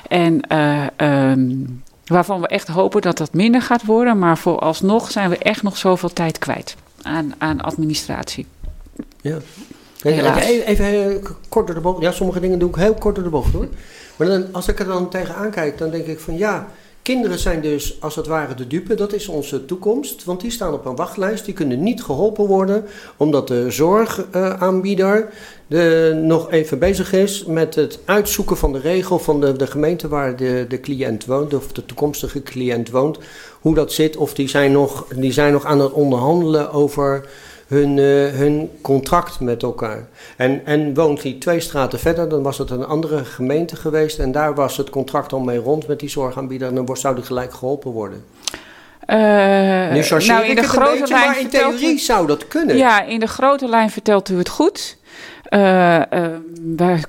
[0.08, 0.86] En uh,
[1.32, 4.20] um, waarvan we echt hopen dat dat minder gaat worden.
[4.20, 8.45] Maar vooralsnog zijn we echt nog zoveel tijd kwijt aan, aan administratie.
[9.22, 9.38] Ja.
[10.14, 10.43] Helaas.
[10.43, 12.01] Even, even kort door de bocht.
[12.01, 13.68] Ja, sommige dingen doe ik heel kort door de bocht hoor.
[14.16, 16.68] Maar dan, als ik er dan tegenaan kijk, dan denk ik van ja,
[17.01, 18.95] kinderen zijn dus als het ware de dupe.
[18.95, 20.24] Dat is onze toekomst.
[20.24, 21.45] Want die staan op een wachtlijst.
[21.45, 22.86] Die kunnen niet geholpen worden.
[23.18, 25.30] Omdat de zorgaanbieder
[25.68, 30.08] de, nog even bezig is met het uitzoeken van de regel van de, de gemeente
[30.08, 31.53] waar de, de cliënt woont.
[31.53, 33.18] Of de toekomstige cliënt woont.
[33.62, 34.18] Hoe dat zit.
[34.18, 37.26] Of die zijn nog, die zijn nog aan het onderhandelen over
[37.68, 40.07] hun, uh, hun contract met elkaar.
[40.38, 44.20] En, en woont hij twee straten verder, dan was het een andere gemeente geweest.
[44.20, 46.68] En daar was het contract al mee rond met die zorgaanbieder.
[46.68, 48.24] En dan zou die gelijk geholpen worden.
[49.09, 49.18] Uh,
[49.91, 52.78] nu nou, in de grote beetje, lijn maar in theorie u, zou dat kunnen.
[52.78, 54.97] Ja, in de grote lijn vertelt u het goed.
[55.49, 55.59] Uh,
[56.76, 57.05] waar,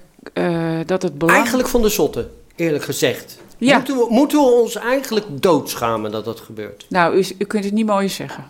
[0.86, 1.38] dat het belang...
[1.38, 3.38] Eigenlijk van de zotte, eerlijk gezegd.
[3.58, 3.76] Ja.
[3.76, 6.86] Moeten, we, moeten we ons eigenlijk doodschamen dat dat gebeurt?
[6.88, 8.44] Nou, u, u kunt het niet mooier zeggen.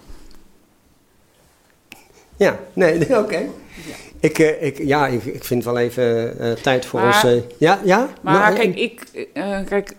[2.36, 3.18] Ja, nee, oké.
[3.18, 3.50] Okay.
[3.86, 3.94] Ja.
[4.20, 7.24] Ik, uh, ik, ja, ik, ik vind wel even uh, tijd voor maar, ons.
[7.24, 8.08] Uh, ja, ja?
[8.20, 9.26] Maar kijk, ik,
[9.68, 9.94] kijk,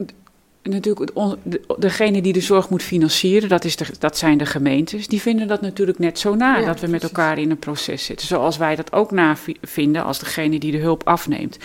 [0.70, 1.12] natuurlijk,
[1.44, 5.08] de, degene die de zorg moet financieren, dat, is de, dat zijn de gemeentes.
[5.08, 8.06] Die vinden dat natuurlijk net zo na, ja, dat we met elkaar in een proces
[8.06, 8.28] zitten.
[8.28, 11.58] Zoals wij dat ook na vinden als degene die de hulp afneemt.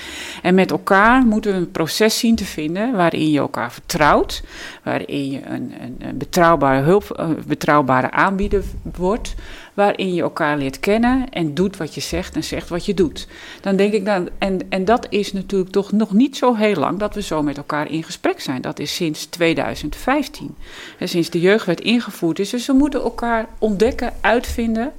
[0.42, 4.42] En met elkaar moeten we een proces zien te vinden waarin je elkaar vertrouwt.
[4.82, 9.34] Waarin je een, een, een betrouwbare hulp, betrouwbare aanbieder wordt
[9.74, 13.28] waarin je elkaar leert kennen en doet wat je zegt en zegt wat je doet.
[13.60, 16.98] Dan denk ik dan, en, en dat is natuurlijk toch nog niet zo heel lang
[16.98, 18.62] dat we zo met elkaar in gesprek zijn.
[18.62, 20.56] Dat is sinds 2015.
[20.98, 22.50] En sinds de jeugdwet ingevoerd is.
[22.50, 24.92] Dus we moeten elkaar ontdekken, uitvinden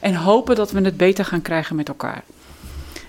[0.00, 2.22] en hopen dat we het beter gaan krijgen met elkaar.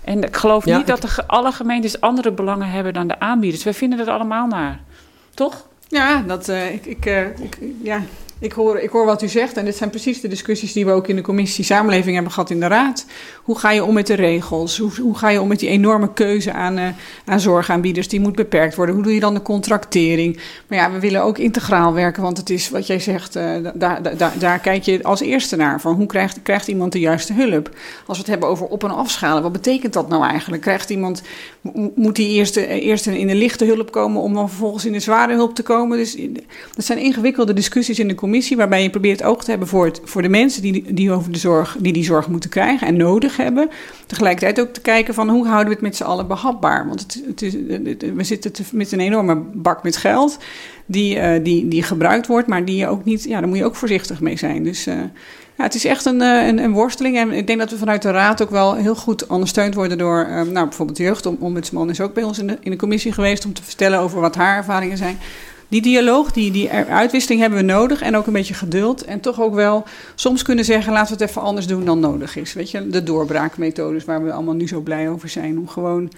[0.04, 3.64] En ik geloof niet dat de, alle gemeentes andere belangen hebben dan de aanbieders.
[3.64, 4.80] We vinden het allemaal naar.
[5.34, 5.68] Toch?
[5.88, 8.02] Ja, dat, uh, ik, ik, uh, ik, ja,
[8.42, 10.92] ik hoor, ik hoor wat u zegt en dit zijn precies de discussies die we
[10.92, 13.06] ook in de commissie Samenleving hebben gehad in de Raad.
[13.44, 14.78] Hoe ga je om met de regels?
[14.78, 16.88] Hoe, hoe ga je om met die enorme keuze aan, uh,
[17.26, 18.96] aan zorgaanbieders die moet beperkt worden?
[18.96, 20.40] Hoe doe je dan de contractering?
[20.68, 24.02] Maar ja, we willen ook integraal werken, want het is wat jij zegt, uh, daar,
[24.40, 25.82] daar, kijk je als eerste naar.
[25.82, 27.70] Van hoe krijgt, krijgt iemand de juiste hulp?
[28.06, 30.62] Als we het hebben over op- en afschalen, wat betekent dat nou eigenlijk?
[30.62, 31.22] Krijgt iemand,
[31.96, 35.34] moet die eerst, eerst in de lichte hulp komen om dan vervolgens in de zware
[35.34, 35.98] hulp te komen?
[35.98, 36.18] Dus
[36.76, 39.86] dat zijn ingewikkelde discussies in de commissie commissie waarbij je probeert oog te hebben voor,
[39.86, 42.98] het, voor de mensen die, die, over de zorg, die die zorg moeten krijgen en
[42.98, 43.70] nodig hebben.
[44.06, 46.88] Tegelijkertijd ook te kijken van hoe houden we het met z'n allen behapbaar.
[46.88, 47.54] Want het, het is,
[48.16, 50.38] we zitten met een enorme bak met geld
[50.86, 53.66] die, uh, die, die gebruikt wordt, maar die je ook niet, ja, daar moet je
[53.66, 54.64] ook voorzichtig mee zijn.
[54.64, 54.94] Dus uh,
[55.58, 57.18] ja, het is echt een, uh, een, een, worsteling.
[57.18, 60.28] En ik denk dat we vanuit de Raad ook wel heel goed ondersteund worden door,
[60.52, 63.54] nou, bijvoorbeeld de jeugdombudsman is ook bij ons in de, in de commissie geweest om
[63.54, 65.18] te vertellen over wat haar ervaringen zijn
[65.72, 68.02] die dialoog, die, die uitwisseling hebben we nodig.
[68.02, 69.04] En ook een beetje geduld.
[69.04, 69.84] En toch ook wel
[70.16, 72.54] soms kunnen zeggen: laten we het even anders doen dan nodig is.
[72.54, 75.58] Weet je, de doorbraakmethodes waar we allemaal nu zo blij over zijn.
[75.58, 76.12] Om gewoon.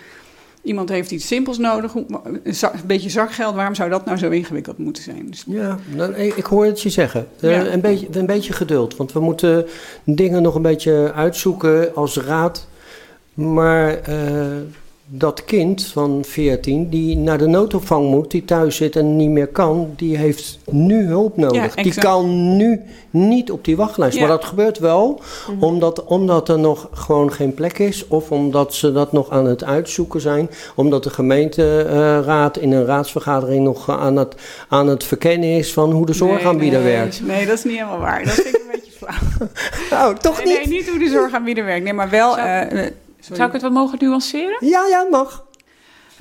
[0.62, 3.56] Iemand heeft iets simpels nodig, een beetje zakgeld.
[3.56, 5.28] Waarom zou dat nou zo ingewikkeld moeten zijn?
[5.30, 5.44] Dus...
[5.48, 7.28] Ja, dan, ik hoor het je zeggen.
[7.40, 8.96] Eh, een, beetje, een beetje geduld.
[8.96, 9.66] Want we moeten
[10.04, 12.68] dingen nog een beetje uitzoeken als raad.
[13.34, 14.16] Maar uh,
[15.06, 19.48] dat kind van 14 die naar de noodopvang moet, die thuis zit en niet meer
[19.48, 21.76] kan, die heeft nu hulp nodig.
[21.76, 24.16] Ja, die kan nu niet op die wachtlijst.
[24.16, 24.22] Ja.
[24.22, 25.64] Maar dat gebeurt wel mhm.
[25.64, 29.64] omdat, omdat er nog gewoon geen plek is, of omdat ze dat nog aan het
[29.64, 34.36] uitzoeken zijn, omdat de gemeenteraad in een raadsvergadering nog aan het,
[34.70, 37.22] aan het verkennen is van hoe de zorgaanbieder nee, nee, werkt.
[37.22, 38.24] Nee, dat is niet helemaal waar.
[38.24, 39.48] Dat vind ik een beetje flauw.
[40.10, 40.70] Oh, toch nee, niet?
[40.70, 41.84] Nee, niet hoe de zorgaanbieder werkt.
[41.84, 42.38] Nee, maar wel.
[43.24, 43.36] Sorry.
[43.36, 44.68] Zou ik het wat mogen nuanceren?
[44.68, 45.46] Ja, ja, mag.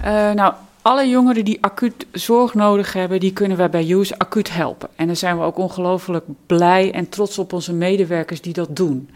[0.00, 4.52] Uh, nou, alle jongeren die acuut zorg nodig hebben, die kunnen wij bij Use acuut
[4.52, 4.88] helpen.
[4.96, 9.10] En daar zijn we ook ongelooflijk blij en trots op onze medewerkers die dat doen.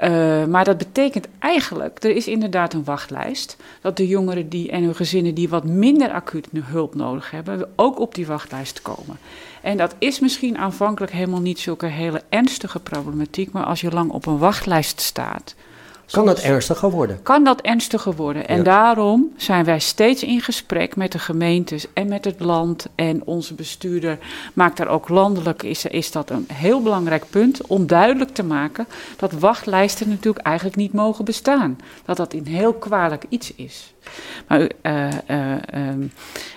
[0.00, 4.82] Uh, maar dat betekent eigenlijk, er is inderdaad een wachtlijst, dat de jongeren die en
[4.82, 9.18] hun gezinnen die wat minder acuut hulp nodig hebben, ook op die wachtlijst komen.
[9.62, 14.10] En dat is misschien aanvankelijk helemaal niet zulke hele ernstige problematiek, maar als je lang
[14.10, 15.54] op een wachtlijst staat,
[16.10, 17.22] kan dat ernstiger worden?
[17.22, 18.48] Kan dat ernstiger worden.
[18.48, 18.62] En ja.
[18.62, 22.86] daarom zijn wij steeds in gesprek met de gemeentes en met het land.
[22.94, 24.18] En onze bestuurder
[24.54, 27.66] maakt daar ook landelijk, is, is dat een heel belangrijk punt.
[27.66, 28.86] Om duidelijk te maken
[29.16, 31.78] dat wachtlijsten natuurlijk eigenlijk niet mogen bestaan.
[32.04, 33.92] Dat dat een heel kwalijk iets is.
[34.48, 36.12] Maar, uh, uh, um,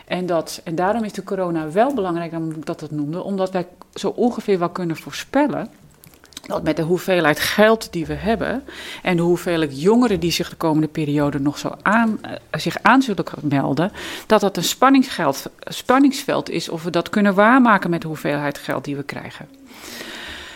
[0.06, 3.24] en, dat, en daarom is de corona wel belangrijk, dan moet ik dat het noemde.
[3.24, 5.70] Omdat wij zo ongeveer wel kunnen voorspellen
[6.46, 8.64] dat met de hoeveelheid geld die we hebben
[9.02, 13.02] en de hoeveelheid jongeren die zich de komende periode nog zo aan, uh, zich aan
[13.02, 13.92] zullen melden,
[14.28, 14.64] dat dat een
[15.68, 19.48] spanningsveld is of we dat kunnen waarmaken met de hoeveelheid geld die we krijgen.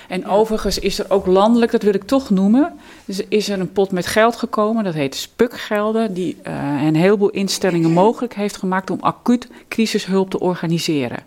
[0.08, 2.74] En overigens is er ook landelijk, dat wil ik toch noemen,
[3.06, 7.30] dus is er een pot met geld gekomen, dat heet Spukgelden, die uh, een heleboel
[7.30, 11.24] instellingen mogelijk heeft gemaakt om acuut crisishulp te organiseren.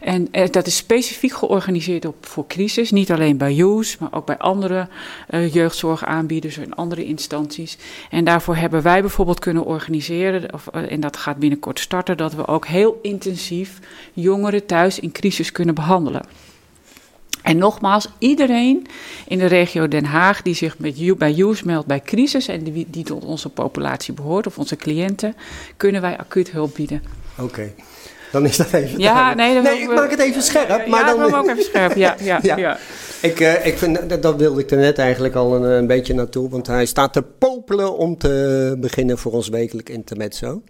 [0.00, 4.26] En uh, dat is specifiek georganiseerd op, voor crisis, niet alleen bij JOES, maar ook
[4.26, 4.88] bij andere
[5.30, 7.78] uh, jeugdzorgaanbieders en andere instanties.
[8.10, 12.46] En daarvoor hebben wij bijvoorbeeld kunnen organiseren, of, en dat gaat binnenkort starten, dat we
[12.46, 13.78] ook heel intensief
[14.12, 16.22] jongeren thuis in crisis kunnen behandelen.
[17.48, 18.86] En nogmaals, iedereen
[19.26, 22.86] in de regio Den Haag die zich met, bij JOES meldt bij crisis en die,
[22.90, 25.34] die, tot onze populatie behoort of onze cliënten,
[25.76, 27.02] kunnen wij acuut hulp bieden.
[27.38, 27.72] Oké.
[28.32, 28.98] Dan is dat even.
[28.98, 30.86] Ja, nee, nee ik maak het even scherp.
[30.86, 31.96] Maar ja, dan ook even scherp.
[31.96, 32.56] Ja, ja, ja.
[32.56, 32.78] ja.
[33.20, 36.14] Ik, uh, ik vind, dat, dat wilde ik er net eigenlijk al een, een, beetje
[36.14, 40.62] naartoe, want hij staat te popelen om te beginnen voor ons wekelijk intermezzo.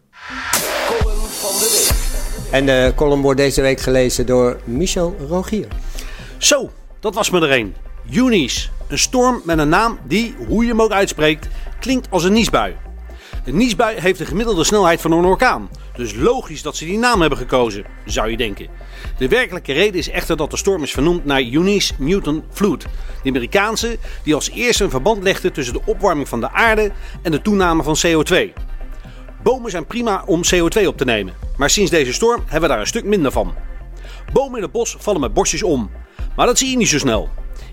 [0.89, 2.53] Column van de week.
[2.53, 5.68] En de column wordt deze week gelezen door Michel Rogier.
[6.39, 6.70] Zo,
[7.01, 7.74] dat was me er een.
[8.11, 11.49] Eunice, een storm met een naam die, hoe je hem ook uitspreekt,
[11.80, 12.76] klinkt als een niesbui.
[13.45, 15.70] Een niesbui heeft de gemiddelde snelheid van een orkaan.
[15.97, 18.68] Dus logisch dat ze die naam hebben gekozen, zou je denken.
[19.18, 22.86] De werkelijke reden is echter dat de storm is vernoemd naar Eunice Newton Flood,
[23.22, 27.30] de Amerikaanse die als eerste een verband legde tussen de opwarming van de aarde en
[27.30, 28.53] de toename van CO2.
[29.43, 32.80] Bomen zijn prima om CO2 op te nemen, maar sinds deze storm hebben we daar
[32.80, 33.55] een stuk minder van.
[34.32, 35.91] Bomen in het bos vallen met bosjes om,
[36.39, 37.28] maar dat zie je niet zo snel.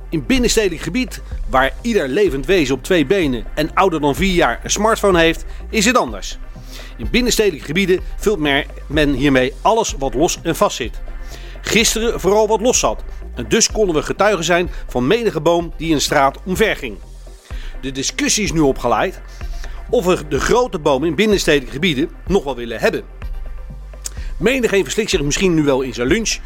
[0.09, 4.59] In binnenstedelijk gebied, waar ieder levend wezen op twee benen en ouder dan vier jaar
[4.63, 6.37] een smartphone heeft, is het anders.
[6.97, 8.39] In binnenstedelijke gebieden vult
[8.87, 11.01] men hiermee alles wat los en vast zit.
[11.61, 13.03] Gisteren vooral wat los zat.
[13.35, 16.97] En dus konden we getuigen zijn van menige boom die een straat omver ging.
[17.81, 19.21] De discussie is nu opgeleid
[19.89, 23.03] of we de grote bomen in binnenstedelijke gebieden nog wel willen hebben.
[24.37, 26.37] Menigeen verslikt zich misschien nu wel in zijn lunch,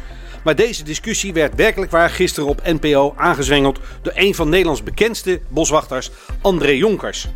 [0.44, 5.40] maar deze discussie werd werkelijk waar gisteren op NPO aangezwengeld door een van Nederlands bekendste
[5.48, 6.10] boswachters,
[6.40, 7.28] André Jonkers.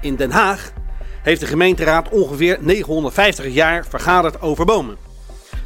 [0.00, 0.72] In Den Haag
[1.22, 4.96] heeft de gemeenteraad ongeveer 950 jaar vergaderd over bomen.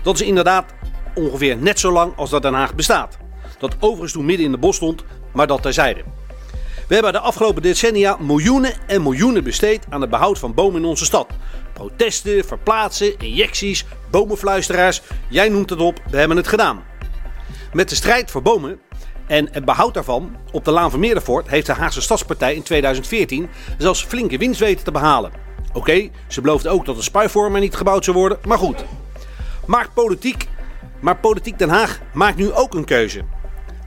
[0.03, 0.75] Dat is inderdaad
[1.15, 3.19] ongeveer net zo lang als dat Den Haag bestaat.
[3.59, 6.03] Dat overigens toen midden in de bos stond, maar dat terzijde.
[6.89, 10.89] We hebben de afgelopen decennia miljoenen en miljoenen besteed aan het behoud van bomen in
[10.89, 11.27] onze stad.
[11.77, 16.85] Protesten, verplaatsen, injecties, bomenfluisteraars, jij noemt het op, we hebben het gedaan.
[17.73, 18.81] Met de strijd voor bomen
[19.27, 23.49] en het behoud daarvan op de Laan van Meerdervoort heeft de Haagse Stadspartij in 2014
[23.79, 25.33] zelfs flinke winst weten te behalen.
[25.73, 28.85] Oké, ze beloofde ook dat de spuivormer niet gebouwd zou worden, maar goed.
[29.67, 30.49] Maar politiek,
[31.01, 33.25] maar politiek Den Haag maakt nu ook een keuze.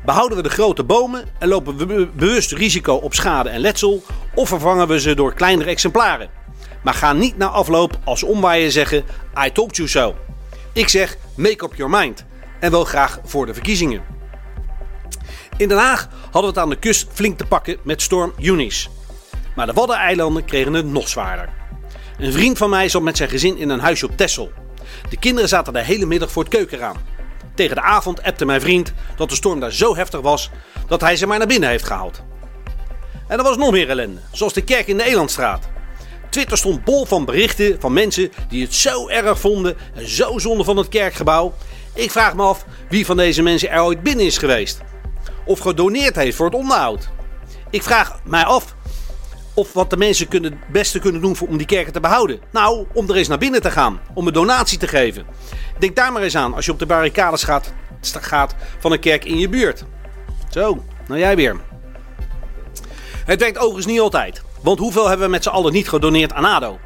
[0.05, 4.03] Behouden we de grote bomen en lopen we bewust risico op schade en letsel,
[4.35, 6.38] of vervangen we ze door kleinere exemplaren?
[6.83, 9.03] Maar ga niet na afloop als omwaaien zeggen:
[9.45, 10.15] I told you so.
[10.73, 12.25] Ik zeg: make up your mind.
[12.59, 14.03] En wel graag voor de verkiezingen.
[15.57, 18.89] In Den Haag hadden we het aan de kust flink te pakken met storm Eunice.
[19.55, 21.49] Maar de Waddeneilanden kregen het nog zwaarder.
[22.17, 24.51] Een vriend van mij zat met zijn gezin in een huisje op Texel.
[25.09, 26.95] De kinderen zaten de hele middag voor het keukenraam.
[27.53, 30.49] Tegen de avond appte mijn vriend dat de storm daar zo heftig was
[30.87, 32.23] dat hij ze maar naar binnen heeft gehaald.
[33.27, 35.67] En er was nog meer ellende, zoals de kerk in de Elandstraat.
[36.29, 40.63] Twitter stond bol van berichten van mensen die het zo erg vonden en zo zonde
[40.63, 41.53] van het kerkgebouw.
[41.93, 44.79] Ik vraag me af wie van deze mensen er ooit binnen is geweest.
[45.45, 47.09] Of gedoneerd heeft voor het onderhoud.
[47.69, 48.75] Ik vraag mij af
[49.53, 52.39] of wat de mensen het beste kunnen doen om die kerken te behouden.
[52.51, 53.99] Nou, om er eens naar binnen te gaan.
[54.13, 55.25] Om een donatie te geven.
[55.79, 59.25] Denk daar maar eens aan als je op de barricades gaat, gaat van een kerk
[59.25, 59.83] in je buurt.
[60.49, 61.59] Zo, nou jij weer.
[63.25, 64.41] Het werkt overigens niet altijd.
[64.61, 66.79] Want hoeveel hebben we met z'n allen niet gedoneerd aan ADO?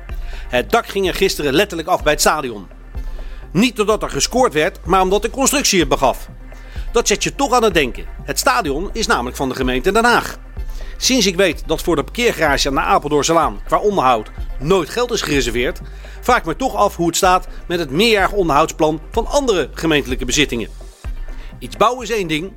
[0.50, 2.68] Het dak ging er gisteren letterlijk af bij het stadion.
[3.52, 6.28] Niet doordat er gescoord werd, maar omdat de constructie het begaf.
[6.92, 8.06] Dat zet je toch aan het denken.
[8.24, 10.38] Het stadion is namelijk van de gemeente Den Haag.
[10.98, 15.12] Sinds ik weet dat voor de parkeergarage aan de Apeldoornse Laan qua onderhoud nooit geld
[15.12, 15.82] is gereserveerd,
[16.22, 20.26] vraag ik me toch af hoe het staat met het meerjarig onderhoudsplan van andere gemeentelijke
[20.26, 20.70] bezittingen.
[21.60, 22.52] Iets bouwen is één ding,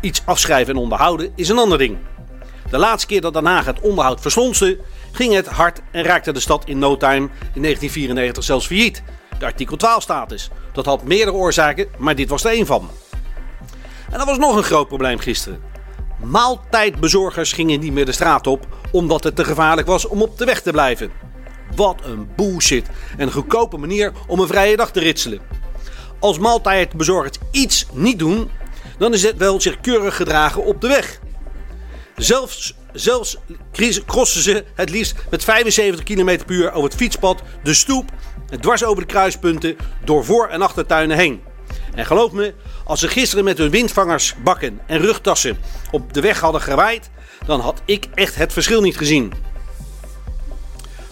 [0.00, 1.98] iets afschrijven en onderhouden is een ander ding.
[2.70, 4.78] De laatste keer dat Den Haag het onderhoud verslonste,
[5.12, 9.02] ging het hard en raakte de stad in no time in 1994 zelfs failliet.
[9.38, 10.50] De artikel 12 status.
[10.72, 12.90] Dat had meerdere oorzaken, maar dit was er één van.
[14.10, 15.60] En er was nog een groot probleem gisteren.
[16.24, 20.44] Maaltijdbezorgers gingen niet meer de straat op omdat het te gevaarlijk was om op de
[20.44, 21.10] weg te blijven.
[21.76, 25.40] Wat een bullshit en een goedkope manier om een vrije dag te ritselen.
[26.18, 28.50] Als maaltijdbezorgers iets niet doen,
[28.98, 31.20] dan is het wel zich keurig gedragen op de weg.
[32.18, 33.36] Zelfs, zelfs
[34.06, 38.10] crossen ze het liefst met 75 km per uur over het fietspad, de stoep,
[38.60, 41.42] dwars over de kruispunten, door voor- en achtertuinen heen.
[41.94, 42.54] En geloof me,
[42.84, 45.58] Als ze gisteren met hun windvangers, bakken en rugtassen
[45.90, 47.10] op de weg hadden gewaaid,
[47.46, 49.32] dan had ik echt het verschil niet gezien.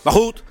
[0.02, 0.42] Maar goed,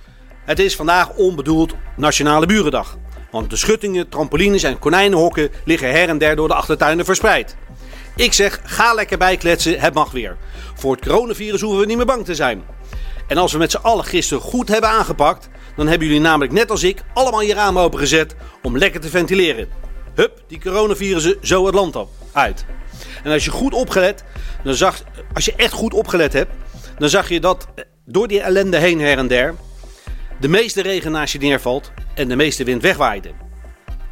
[0.46, 2.98] het is vandaag onbedoeld Nationale Burendag.
[3.32, 7.56] Want de schuttingen, trampolines en konijnenhokken liggen her en der door de achtertuinen verspreid.
[8.16, 10.38] Ik zeg, ga lekker bijkletsen, het mag weer.
[10.76, 12.64] Voor het coronavirus hoeven we niet meer bang te zijn.
[13.28, 16.72] En als we met z'n allen gisteren goed hebben aangepakt, dan hebben jullie namelijk net
[16.72, 19.68] als ik allemaal je ramen opengezet om lekker te ventileren.
[20.16, 22.66] Hup, die coronavirussen zo het land op, uit.
[23.24, 24.24] En als je goed opgelet,
[24.64, 25.02] dan zag,
[25.34, 26.52] als je echt goed opgelet hebt,
[26.98, 27.68] dan zag je dat
[28.06, 29.56] door die ellende heen her en der
[30.40, 33.45] de meeste regen naast je neervalt en de meeste wind wegwaaide.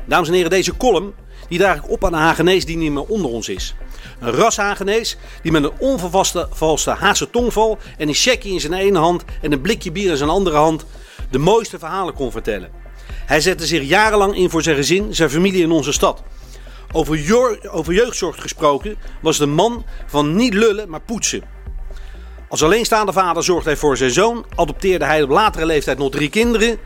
[0.06, 1.14] Dames en heren, deze column
[1.49, 3.76] die draag ik op aan een Hagenees die niet meer onder ons is.
[4.20, 8.99] Een ras Hagenees die met een onvervalste Haagse tongval en een checkie in zijn ene
[8.99, 10.86] hand en een blikje bier in zijn andere hand
[11.32, 12.70] de mooiste verhalen kon vertellen.
[13.26, 16.24] Hij zette zich jarenlang in voor zijn gezin, zijn familie in onze stad.
[16.91, 21.43] Over, over jeugdzorg gesproken was de man van niet lullen, maar poetsen.
[22.49, 26.30] Als alleenstaande vader zorgde hij voor zijn zoon, adopteerde hij op latere leeftijd nog drie
[26.30, 26.80] kinderen.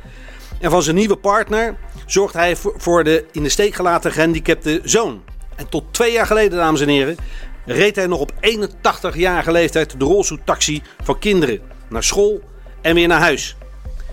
[0.60, 5.24] En van zijn nieuwe partner zorgde hij voor de in de steek gelaten gehandicapte zoon.
[5.56, 7.18] En tot twee jaar geleden, dames en heren,
[7.66, 12.42] reed hij nog op 81-jarige leeftijd de rolstoeltaxi voor kinderen naar school
[12.82, 13.56] en weer naar huis.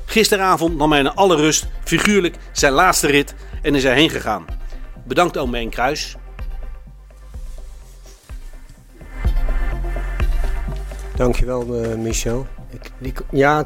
[0.04, 4.44] Gisteravond nam hij in alle rust figuurlijk zijn laatste rit en is hij heen gegaan.
[5.04, 6.16] Bedankt oom Meen Kruis.
[11.16, 12.46] Dankjewel uh, Michel.
[13.00, 13.64] Ik, ja,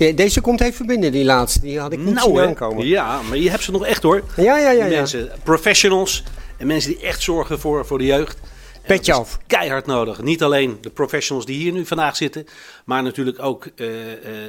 [0.00, 1.60] de, deze komt even binnen, die laatste.
[1.60, 2.86] Die had ik niet nou, zien aankomen.
[2.86, 4.22] Ja, maar je hebt ze nog echt hoor.
[4.36, 4.84] Ja, ja, ja.
[4.84, 6.22] Die mensen, professionals
[6.56, 8.38] en mensen die echt zorgen voor, voor de jeugd.
[8.86, 9.38] Petje af.
[9.46, 10.22] Keihard nodig.
[10.22, 12.46] Niet alleen de professionals die hier nu vandaag zitten,
[12.84, 13.88] maar natuurlijk ook uh,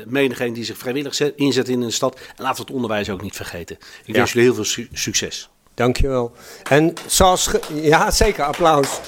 [0.08, 2.16] menigeen die zich vrijwillig inzet in een stad.
[2.16, 3.78] En laten we het onderwijs ook niet vergeten.
[4.06, 5.50] Ik wens jullie heel veel succes.
[5.74, 6.32] Dankjewel.
[6.70, 7.50] En zoals.
[7.74, 8.44] Ja, zeker.
[8.44, 9.00] Applaus.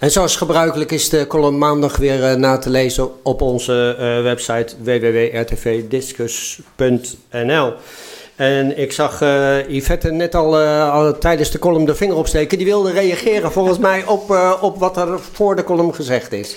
[0.00, 4.22] En zoals gebruikelijk is de column maandag weer uh, na te lezen op onze uh,
[4.22, 7.72] website www.rtvdiscus.nl.
[8.36, 12.58] En ik zag uh, Yvette net al, tijdens de column de vinger opsteken.
[12.58, 16.54] Die wilde reageren volgens mij op, op wat er voor de column gezegd is.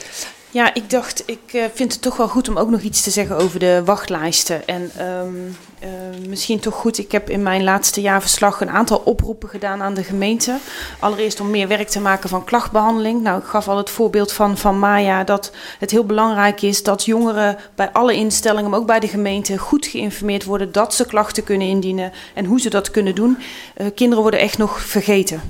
[0.52, 3.38] Ja, ik dacht, ik vind het toch wel goed om ook nog iets te zeggen
[3.38, 4.68] over de wachtlijsten.
[4.68, 9.50] En um, uh, misschien toch goed, ik heb in mijn laatste jaarverslag een aantal oproepen
[9.50, 10.58] gedaan aan de gemeente.
[11.00, 13.22] Allereerst om meer werk te maken van klachtbehandeling.
[13.22, 17.06] Nou, ik gaf al het voorbeeld van, van Maya dat het heel belangrijk is dat
[17.06, 21.44] jongeren bij alle instellingen, maar ook bij de gemeente, goed geïnformeerd worden dat ze klachten
[21.44, 23.38] kunnen indienen en hoe ze dat kunnen doen.
[23.78, 25.42] Uh, kinderen worden echt nog vergeten.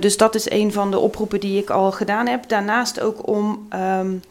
[0.00, 2.48] dus dat is een van de oproepen die ik al gedaan heb.
[2.48, 3.68] Daarnaast ook om.
[4.00, 4.22] Um,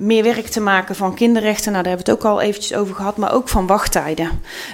[0.00, 1.72] meer werk te maken van kinderrechten.
[1.72, 4.30] Nou, daar hebben we het ook al eventjes over gehad, maar ook van wachttijden.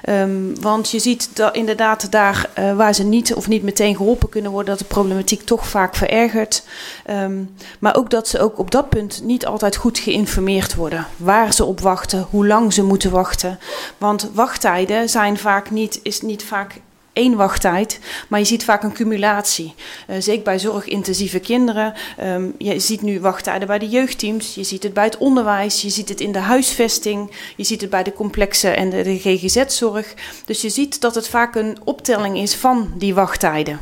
[0.09, 4.29] Um, want je ziet dat inderdaad daar uh, waar ze niet of niet meteen geholpen
[4.29, 6.63] kunnen worden, dat de problematiek toch vaak verergert.
[7.11, 11.07] Um, maar ook dat ze ook op dat punt niet altijd goed geïnformeerd worden.
[11.17, 13.59] Waar ze op wachten, hoe lang ze moeten wachten.
[13.99, 16.81] Want wachttijden zijn vaak niet, is niet vaak
[17.17, 17.99] één wachttijd,
[18.29, 19.75] maar je ziet vaak een cumulatie.
[20.11, 21.95] Uh, zeker bij zorgintensieve kinderen.
[22.23, 25.91] Um, je ziet nu wachttijden bij de jeugdteams, je ziet het bij het onderwijs, je
[25.91, 30.15] ziet het in de huisvesting, je ziet het bij de complexe en de GGZ-zorg.
[30.45, 33.81] Dus je ziet dat het vaak een optelling is van die wachttijden.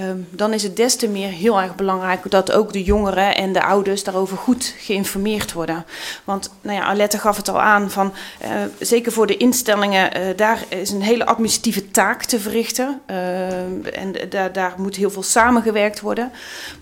[0.00, 3.52] Um, dan is het des te meer heel erg belangrijk dat ook de jongeren en
[3.52, 5.84] de ouders daarover goed geïnformeerd worden.
[6.24, 10.36] Want nou ja, Alette gaf het al aan, van, uh, zeker voor de instellingen, uh,
[10.36, 13.00] daar is een hele administratieve taak te verrichten.
[13.10, 16.32] Uh, en daar, daar moet heel veel samengewerkt worden.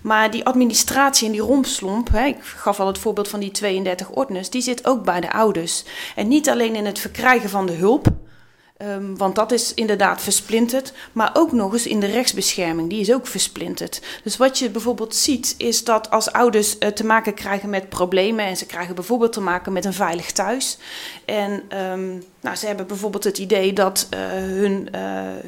[0.01, 4.09] Maar die administratie en die rompslomp, hè, ik gaf al het voorbeeld van die 32
[4.09, 5.83] ordners, die zit ook bij de ouders.
[6.15, 8.07] En niet alleen in het verkrijgen van de hulp.
[8.83, 10.93] Um, want dat is inderdaad versplinterd.
[11.11, 14.01] Maar ook nog eens in de rechtsbescherming, die is ook versplinterd.
[14.23, 18.45] Dus wat je bijvoorbeeld ziet, is dat als ouders uh, te maken krijgen met problemen.
[18.45, 20.77] en ze krijgen bijvoorbeeld te maken met een veilig thuis.
[21.25, 25.01] En um, nou, ze hebben bijvoorbeeld het idee dat uh, hun, uh,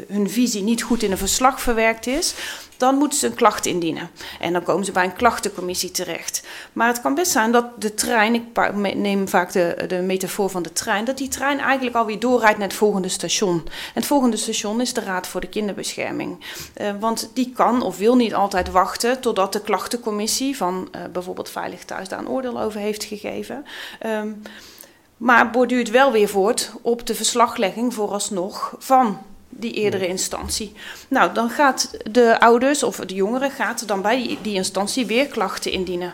[0.07, 2.35] hun visie niet goed in een verslag verwerkt is
[2.77, 4.09] dan moeten ze een klacht indienen.
[4.39, 6.47] En dan komen ze bij een klachtencommissie terecht.
[6.73, 10.63] Maar het kan best zijn dat de trein, ik neem vaak de, de metafoor van
[10.63, 13.61] de trein, dat die trein eigenlijk alweer doorrijdt naar het volgende station.
[13.65, 16.45] En het volgende station is de Raad voor de Kinderbescherming.
[16.81, 21.49] Uh, want die kan of wil niet altijd wachten totdat de klachtencommissie van uh, bijvoorbeeld
[21.49, 23.65] Veilig Thuis daar een oordeel over heeft gegeven.
[24.05, 24.41] Um,
[25.17, 29.17] maar borduurt wel weer voort op de verslaglegging vooralsnog van
[29.49, 30.73] die eerdere instantie.
[31.07, 35.71] Nou, dan gaat de ouders of de jongere gaat dan bij die, instantie weer klachten
[35.71, 36.13] indienen.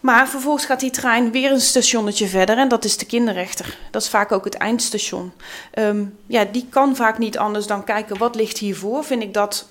[0.00, 3.78] Maar vervolgens gaat die trein weer een stationnetje verder en dat is de kinderrechter.
[3.90, 5.32] Dat is vaak ook het eindstation.
[5.70, 9.04] Ehm, ja, die kan vaak niet anders dan kijken wat ligt hiervoor.
[9.04, 9.68] Vind ik dat,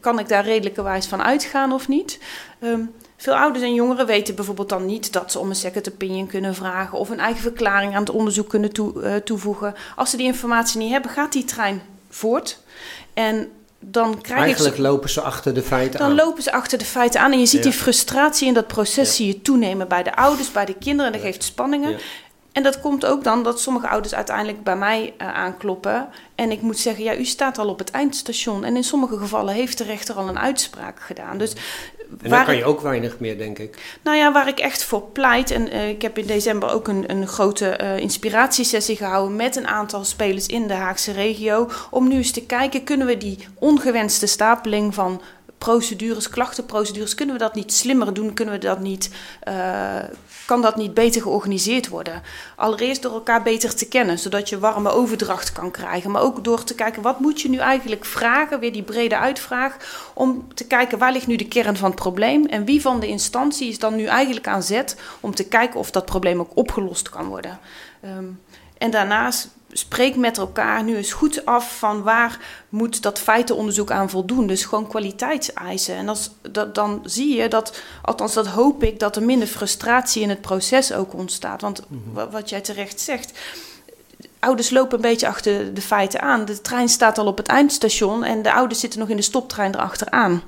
[0.00, 2.18] kan ik daar redelijkerwijs van uitgaan of niet?
[2.60, 2.80] Ehm,
[3.24, 6.54] veel ouders en jongeren weten bijvoorbeeld dan niet dat ze om een second opinion kunnen
[6.54, 9.74] vragen of een eigen verklaring aan het onderzoek kunnen toe, uh, toevoegen.
[9.96, 12.58] Als ze die informatie niet hebben, gaat die trein voort.
[13.14, 13.48] En
[13.80, 16.14] dan krijg Eigenlijk lopen ze achter de feiten dan aan.
[16.14, 17.32] lopen ze achter de feiten aan.
[17.32, 17.70] En je ziet Ja.
[17.70, 19.14] die frustratie in dat proces Ja.
[19.14, 21.06] zie je toenemen bij de ouders, bij de kinderen.
[21.06, 21.26] En dat Ja.
[21.26, 21.98] geeft spanningen.
[22.52, 26.08] En dat komt ook dan dat sommige ouders uiteindelijk bij mij eh, aankloppen.
[26.34, 28.64] En ik moet zeggen, ja, u staat al op het eindstation.
[28.64, 31.38] En in sommige gevallen heeft de rechter al een uitspraak gedaan.
[31.38, 31.52] Dus
[32.22, 33.98] En dan kan je ook weinig meer, denk ik.
[34.02, 35.50] nou ja, waar ik echt voor pleit.
[35.50, 39.66] En eh, ik heb in december ook een, een grote eh, inspiratiesessie gehouden met een
[39.66, 41.70] aantal spelers in de Haagse regio.
[41.90, 45.20] Om nu eens te kijken, kunnen we die ongewenste stapeling van
[45.64, 48.34] procedures, klachtenprocedures, kunnen we dat niet slimmer doen?
[48.34, 49.10] Kunnen we dat niet,
[49.40, 49.96] eh,
[50.46, 52.22] kan dat niet beter georganiseerd worden?
[52.56, 56.10] Allereerst door elkaar beter te kennen, zodat je warme overdracht kan krijgen.
[56.10, 58.60] Maar ook door te kijken, wat moet je nu eigenlijk vragen?
[58.60, 59.76] Weer die brede uitvraag.
[60.14, 62.46] Om te kijken, waar ligt nu de kern van het probleem?
[62.46, 65.90] En wie van de instantie is dan nu eigenlijk aan zet om te kijken of
[65.90, 67.58] dat probleem ook opgelost kan worden?
[68.00, 68.24] Ehm,
[68.78, 74.10] en daarnaast spreek met elkaar nu eens goed af van waar moet dat feitenonderzoek aan
[74.10, 74.46] voldoen.
[74.46, 75.94] Dus gewoon kwaliteitseisen.
[75.94, 80.22] En als, dat, dan zie je dat, althans dat hoop ik, dat er minder frustratie
[80.22, 81.60] in het proces ook ontstaat.
[81.60, 83.32] Want wa- wat jij terecht zegt,
[84.38, 86.44] ouders lopen een beetje achter de feiten aan.
[86.44, 89.74] De trein staat al op het eindstation en de ouders zitten nog in de stoptrein
[89.74, 90.42] erachteraan.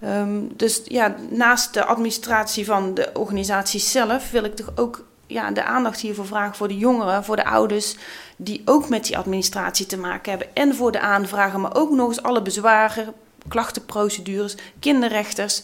[0.00, 5.50] Ehm, dus ja, naast de administratie van de organisatie zelf wil ik toch ook ja,
[5.50, 7.96] de aandacht hiervoor vragen voor de jongeren, voor de ouders
[8.36, 10.54] die ook met die administratie te maken hebben.
[10.54, 13.14] En voor de aanvragen, maar ook nog eens alle bezwaren,
[13.48, 15.62] klachtenprocedures, kinderrechters.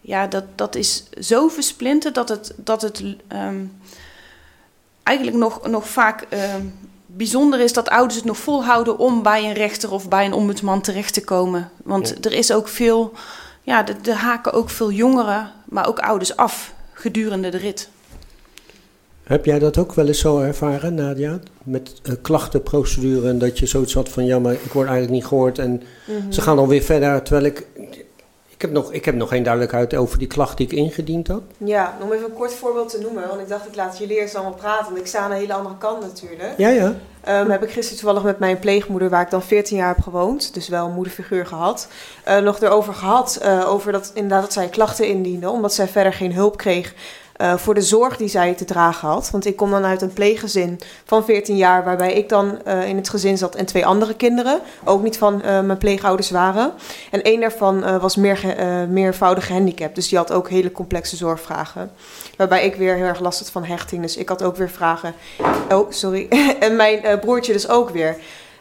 [0.00, 3.64] Ja, dat, dat is zo versplinterd dat het, dat het ehm,
[5.02, 6.64] eigenlijk nog, nog vaak ehm,
[7.06, 10.80] bijzonder is dat ouders het nog volhouden om bij een rechter of bij een ombudsman
[10.80, 11.70] terecht te komen.
[11.84, 12.14] Want Ja.
[12.20, 13.12] er is ook veel,
[13.62, 17.88] ja, er haken ook veel jongeren, maar ook ouders af gedurende de rit.
[19.28, 21.38] Heb jij dat ook wel eens zo ervaren, Nadia?
[21.62, 24.24] Met eh, klachtenprocedure en dat je zoiets had van...
[24.24, 26.32] ja, maar ik word eigenlijk niet gehoord en Mhm.
[26.32, 27.22] ze gaan dan weer verder...
[27.22, 27.66] terwijl ik...
[28.48, 31.42] Ik heb, nog, ik heb nog geen duidelijkheid over die klacht die ik ingediend had.
[31.58, 34.34] Ja, om even een kort voorbeeld te noemen, want ik dacht ik laat jullie eerst
[34.34, 36.54] allemaal praten, want ik sta aan een hele andere kant natuurlijk.
[36.56, 36.94] Ja, ja.
[37.24, 40.54] Ehm, heb ik gisteren toevallig met mijn pleegmoeder, waar ik dan 14 jaar heb gewoond,
[40.54, 41.88] dus wel een moederfiguur gehad,
[42.24, 43.38] eh, nog erover gehad.
[43.42, 46.94] eh, over dat inderdaad dat zij klachten indiende, omdat zij verder geen hulp kreeg
[47.38, 49.30] eh, voor de zorg die zij te dragen had.
[49.30, 52.96] Want ik kom dan uit een pleeggezin van 14 jaar, waarbij ik dan eh, in
[52.96, 56.72] het gezin zat en twee andere kinderen, ook niet van eh, mijn pleegouders waren.
[57.10, 58.56] En één daarvan was meer
[58.88, 61.90] meervoudig gehandicapt, dus die had ook hele complexe zorgvragen.
[62.36, 65.14] Waarbij ik weer heel erg last had van hechting, dus ik had ook weer vragen.
[65.72, 66.28] Oh, sorry.
[66.60, 68.16] en mijn broertje dus ook weer.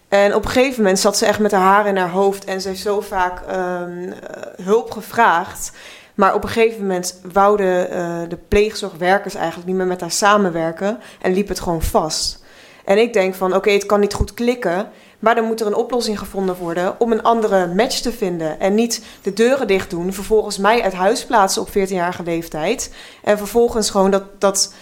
[0.08, 2.62] En op een gegeven moment zat ze echt met haar haren in haar hoofd en
[2.62, 5.72] ze zo vaak ehm, eh, hulp gevraagd.
[6.18, 11.00] Maar op een gegeven moment wouden eh, de pleegzorgwerkers eigenlijk niet meer met haar samenwerken
[11.22, 12.44] en liep het gewoon vast.
[12.86, 14.90] En ik denk van oké, het kan niet goed klikken,
[15.20, 18.60] maar dan moet er een oplossing gevonden worden om een andere match te vinden.
[18.60, 22.94] En niet de deuren dicht doen, vervolgens mij uit huis plaatsen op 14-jarige leeftijd.
[23.24, 24.74] En vervolgens gewoon dat, dat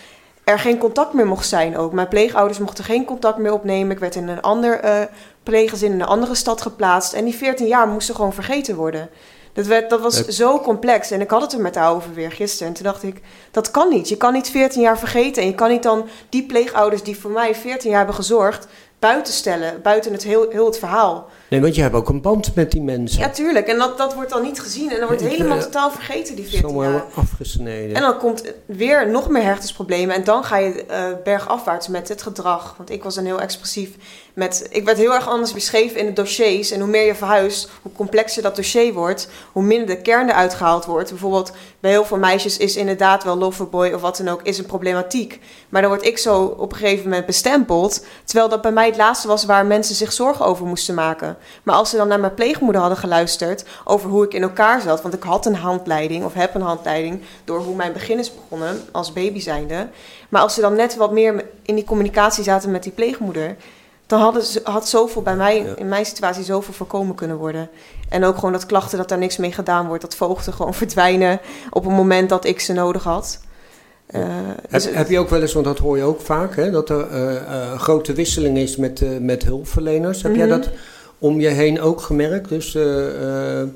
[0.44, 1.94] er geen contact meer mocht zijn ook.
[1.94, 3.92] Mijn pleegouders mochten geen contact meer opnemen.
[3.92, 5.02] Ik werd in een ander eh
[5.44, 7.14] pleeggezin in een andere stad geplaatst.
[7.14, 9.10] En die 14 jaar moesten gewoon vergeten worden.
[9.56, 11.12] Dat, werd, dat was zo complex.
[11.12, 12.68] En ik had het er met haar over weer gisteren.
[12.68, 14.10] En toen dacht ik, dat kan niet.
[14.10, 15.42] Je kan niet 14 jaar vergeten.
[15.42, 18.68] En je kan niet dan die pleegouders die voor mij 14 jaar hebben gezorgd...
[19.00, 21.30] buiten stellen, buiten het heel, heel het verhaal.
[21.56, 23.20] Nee, want je hebt ook een band met die mensen.
[23.20, 23.68] Ja, tuurlijk.
[23.68, 24.92] En dat, dat wordt dan niet gezien.
[24.92, 27.06] En dan wordt helemaal eh, totaal vergeten, die 14 Zomaar jaar.
[27.16, 27.96] afgesneden.
[27.96, 30.16] En dan komt weer nog meer hechtingsproblemen.
[30.16, 32.74] En dan ga je eh, bergafwaarts met het gedrag.
[32.78, 33.90] Want ik was dan heel expressief.
[34.34, 36.72] Met, ik werd heel erg anders beschreven in de dossiers.
[36.72, 39.30] En hoe meer je verhuist, hoe complexer dat dossier wordt.
[39.52, 41.10] Hoe minder de kern eruit gehaald wordt.
[41.10, 44.66] Bijvoorbeeld bij heel veel meisjes is inderdaad wel loverboy of wat dan ook, is een
[44.66, 45.40] problematiek.
[45.70, 48.06] Maar dan word ik zo op een gegeven moment bestempeld.
[48.24, 51.38] Terwijl dat bij mij het laatste was waar mensen zich zorgen over moesten maken.
[51.64, 55.02] Maar als ze dan naar mijn pleegmoeder hadden geluisterd over hoe ik in elkaar zat.
[55.02, 58.82] Want ik had een handleiding of heb een handleiding door hoe mijn begin is begonnen
[58.92, 59.88] als baby zijnde.
[60.30, 63.56] Maar als ze dan net wat meer in die communicatie zaten met die pleegmoeder.
[64.08, 65.76] Dan hadden ze, had zoveel bij mij, Ja.
[65.76, 67.70] in mijn situatie, zoveel voorkomen kunnen worden.
[68.10, 70.02] En ook gewoon dat klachten, dat daar niks mee gedaan wordt.
[70.02, 71.40] Dat voogden gewoon verdwijnen
[71.70, 73.40] op het moment dat ik ze nodig had.
[74.06, 74.22] Eh,
[74.62, 76.90] Heb, dus- heb je ook wel eens, want dat hoor je ook vaak, hè, dat
[76.90, 80.22] er een grote wisseling is met, met hulpverleners.
[80.22, 80.60] Heb jij Mhm.
[80.60, 80.70] dat
[81.20, 82.50] om je heen ook gemerkt?
[82.50, 83.68] Dus eh, eh,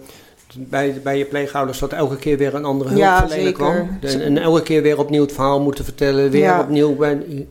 [0.55, 3.97] bij, bij je pleegouders dat elke keer weer een andere hulpverlener ja, kwam?
[4.01, 6.95] En, en, elke keer weer opnieuw het verhaal moeten vertellen, weer opnieuw...
[6.95, 7.47] Bij,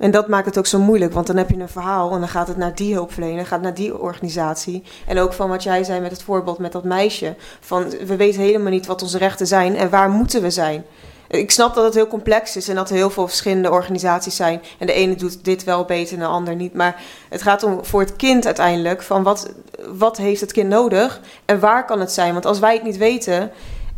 [0.00, 2.28] en dat maakt het ook zo moeilijk, want dan heb je een verhaal en dan
[2.28, 4.82] gaat het naar die hulpverlener, gaat naar die organisatie.
[5.06, 7.34] En ook van wat jij zei met het voorbeeld met dat meisje.
[7.60, 10.84] Van we weten helemaal niet wat onze rechten zijn en waar moeten we zijn.
[11.30, 14.62] Ik snap dat het heel complex is en dat er heel veel verschillende organisaties zijn.
[14.78, 16.74] En de ene doet dit wel beter en de ander niet.
[16.74, 19.52] Maar het gaat om voor het kind uiteindelijk van wat,
[19.88, 22.32] wat heeft het kind nodig en waar kan het zijn.
[22.32, 23.50] Want als wij het niet weten,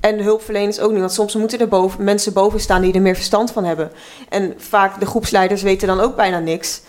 [0.02, 1.00] en de hulpverleners ook niet.
[1.00, 3.92] Want soms moeten er boven, mensen boven staan die er meer verstand van hebben.
[4.28, 6.80] En vaak de groepsleiders weten dan ook bijna niks.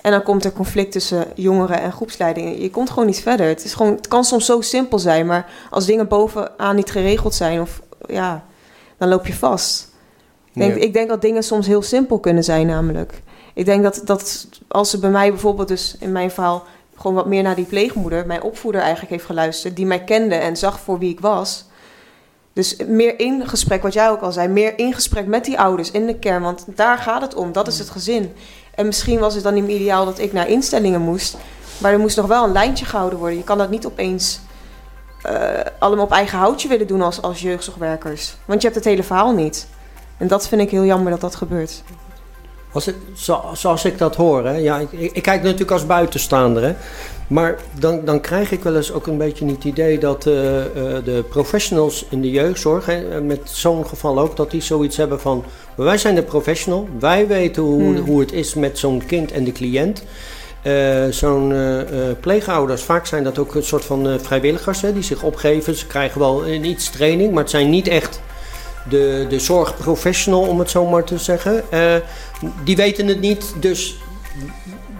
[0.00, 2.60] En dan komt er conflict tussen jongeren en groepsleiding.
[2.60, 3.46] Je komt gewoon niet verder.
[3.46, 7.34] Het, is gewoon, het kan soms zo simpel zijn, maar als dingen bovenaan niet geregeld
[7.34, 8.44] zijn, of, ja,
[8.98, 9.91] dan loop je vast.
[10.54, 13.22] Ik denk, ik denk dat dingen soms heel simpel kunnen zijn, namelijk.
[13.54, 16.64] Ik denk dat, dat als ze bij mij bijvoorbeeld, dus in mijn verhaal,
[16.96, 20.56] gewoon wat meer naar die pleegmoeder, mijn opvoeder eigenlijk heeft geluisterd, die mij kende en
[20.56, 21.64] zag voor wie ik was
[22.52, 25.90] dus meer in gesprek, wat jij ook al zei, meer in gesprek met die ouders
[25.90, 26.42] in de kern.
[26.42, 28.32] Want daar gaat het om, dat is het gezin.
[28.74, 31.36] En misschien was het dan niet ideaal dat ik naar instellingen moest.
[31.78, 33.38] Maar er moest nog wel een lijntje gehouden worden.
[33.38, 34.40] Je kan dat niet opeens
[35.26, 38.34] uh, allemaal op eigen houtje willen doen als, als jeugdzorgwerkers.
[38.44, 39.68] Want je hebt het hele verhaal niet.
[40.22, 41.82] En dat vind ik heel jammer dat dat gebeurt.
[42.72, 42.96] Als het,
[43.52, 46.62] zoals ik dat hoor, hè, ja, ik, ik, kijk natuurlijk als buitenstaander.
[46.62, 46.74] Hè,
[47.26, 50.32] maar dan, dan krijg ik wel eens ook een beetje het idee dat uh,
[51.04, 55.44] de professionals in de jeugdzorg, hè, met zo'n geval ook, dat die zoiets hebben van:
[55.74, 57.96] wij zijn de professional, wij weten hoe, hmm.
[57.96, 60.04] hoe het is met zo'n kind en de cliënt.
[60.66, 61.54] Uh, zo'n
[62.20, 65.74] pleegouders, vaak zijn dat ook een soort van vrijwilligers hè, die zich opgeven.
[65.74, 68.20] Ze krijgen wel een iets training, maar het zijn niet echt
[68.88, 71.64] de, de zorgprofessional, om het zo maar te zeggen.
[72.64, 73.96] die weten het niet, dus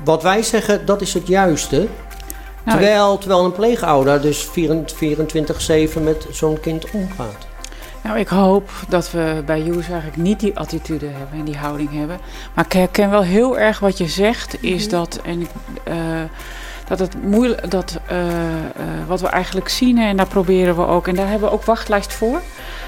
[0.05, 1.77] wat wij zeggen, dat is het juiste.
[1.77, 7.47] Nou, terwijl, terwijl een pleegouder dus 24-7 met zo'n kind omgaat.
[8.03, 11.93] Nou, ik hoop dat we bij Joes eigenlijk niet die attitude hebben en die houding
[11.93, 12.19] hebben.
[12.55, 14.91] Maar ik herken wel heel erg wat je zegt, is mhm.
[14.91, 15.41] dat, en,
[15.89, 15.95] uh,
[16.99, 18.27] dat het moeilijk, dat uh, uh,
[19.07, 22.13] wat we eigenlijk zien, en daar proberen we ook, en daar hebben we ook wachtlijst
[22.13, 22.41] voor.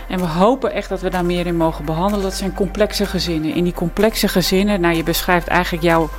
[0.08, 2.24] En we hopen echt dat we daar meer in mogen behandelen.
[2.24, 3.54] Dat zijn complexe gezinnen.
[3.54, 6.10] In die complexe gezinnen, nou je beschrijft eigenlijk jouw,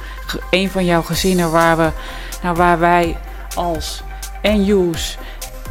[0.49, 1.89] een van jouw gezinnen waar, we,
[2.43, 3.17] nou, waar wij
[3.55, 4.03] als
[4.41, 5.17] en use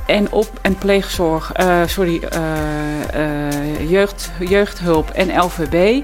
[0.06, 2.22] en op- en pleegzorg, uh, sorry,
[3.88, 6.02] jeugd, jeugdhulp en LVB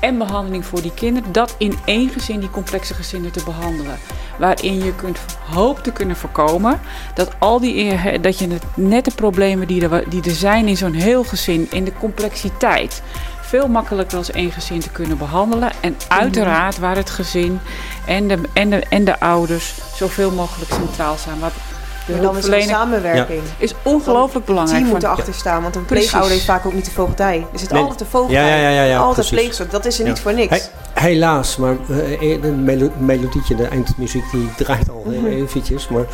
[0.00, 3.98] en behandeling voor die kinderen, dat in één gezin die complexe gezinnen te behandelen.
[4.38, 5.18] Waarin je kunt
[5.50, 6.80] hoop te kunnen voorkomen
[7.14, 10.92] dat al die dat je net de problemen die er, die er zijn in zo'n
[10.92, 13.02] heel gezin, in de complexiteit,
[13.40, 15.70] veel makkelijker als één gezin te kunnen behandelen.
[15.80, 17.60] En uiteraard waar het gezin
[18.06, 21.38] en de, en de, en de ouders zoveel mogelijk centraal staan.
[21.38, 21.52] Wat
[22.16, 23.40] dan is een samenwerking.
[23.58, 24.82] Is ongelooflijk belangrijk.
[24.82, 27.46] Die moet erachter staan, want een pleegouder heeft vaak ook niet de voogdij.
[27.52, 28.62] Er zit altijd de voogdij.
[28.62, 29.70] Ja, ja, ja, altijd pleegzorg.
[29.70, 30.70] Dat is er niet voor niks.
[30.92, 32.52] helaas, maar uh, de
[32.98, 35.88] melodietje, de eindmuziek, die draait al mm eventjes.
[35.88, 36.04] Maar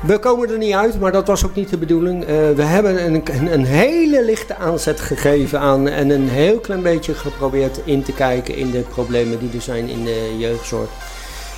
[0.00, 2.22] we komen er niet uit, maar dat was ook niet de bedoeling.
[2.22, 6.82] Uh, we hebben een, een, een, hele lichte aanzet gegeven aan en een heel klein
[6.82, 10.88] beetje geprobeerd in te kijken in de problemen die er zijn in de jeugdzorg.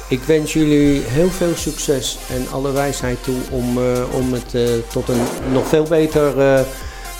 [0.09, 4.69] Ik wens jullie heel veel succes en alle wijsheid toe om, uh, om het uh,
[4.93, 6.61] tot een nog veel beter uh,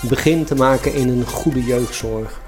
[0.01, 2.39] begin te maken in een goede jeugdzorg.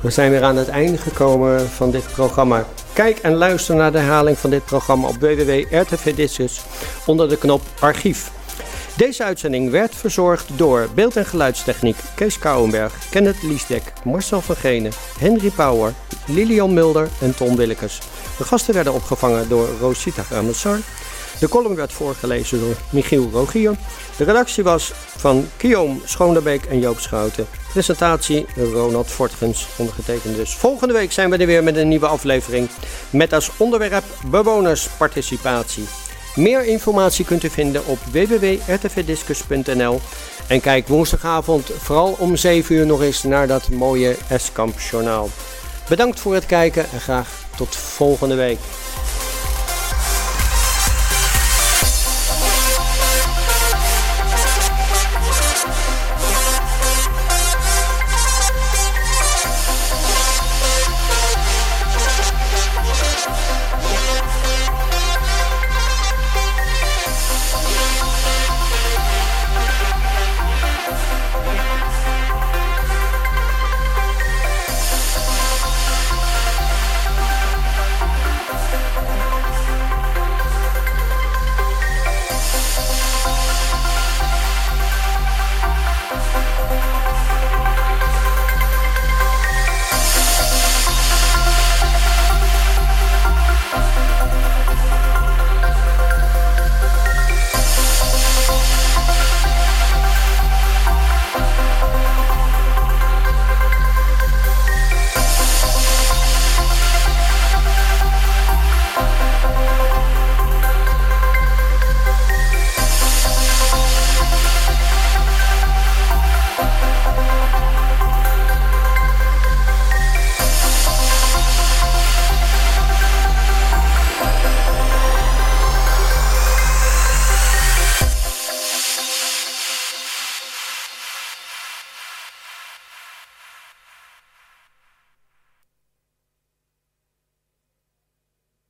[0.00, 2.66] we zijn weer aan het einde gekomen van dit programma.
[2.92, 6.60] Kijk en luister naar de herhaling van dit programma op www.rtv Discus
[7.06, 8.30] onder de knop Archief.
[8.96, 14.92] Deze uitzending werd verzorgd door beeld- en geluidstechniek Kees Kouwenberg, Kenneth Liesdek, Marcel van Genen,
[15.18, 15.92] Henry Power,
[16.26, 17.98] Lilian Mulder en Tom Willekes.
[18.38, 20.78] De gasten werden opgevangen door Rosita Ramassar.
[21.40, 23.74] De column werd voorgelezen door Michiel Rogier.
[24.16, 27.46] De redactie was van Guillaume Schoonderbeek en Joop Schouten.
[27.72, 30.54] Presentatie Ronald Fortgens, ondergetekend dus.
[30.54, 32.68] Volgende week zijn we er weer met een nieuwe aflevering
[33.10, 35.84] met als onderwerp bewonersparticipatie.
[36.34, 40.00] Meer informatie kunt u vinden op www.rtvdiscus.nl
[40.48, 45.28] en kijk woensdagavond vooral om 7 uur nog eens naar dat mooie Eskamp journaal.
[45.88, 48.58] Bedankt voor het kijken en graag tot volgende week.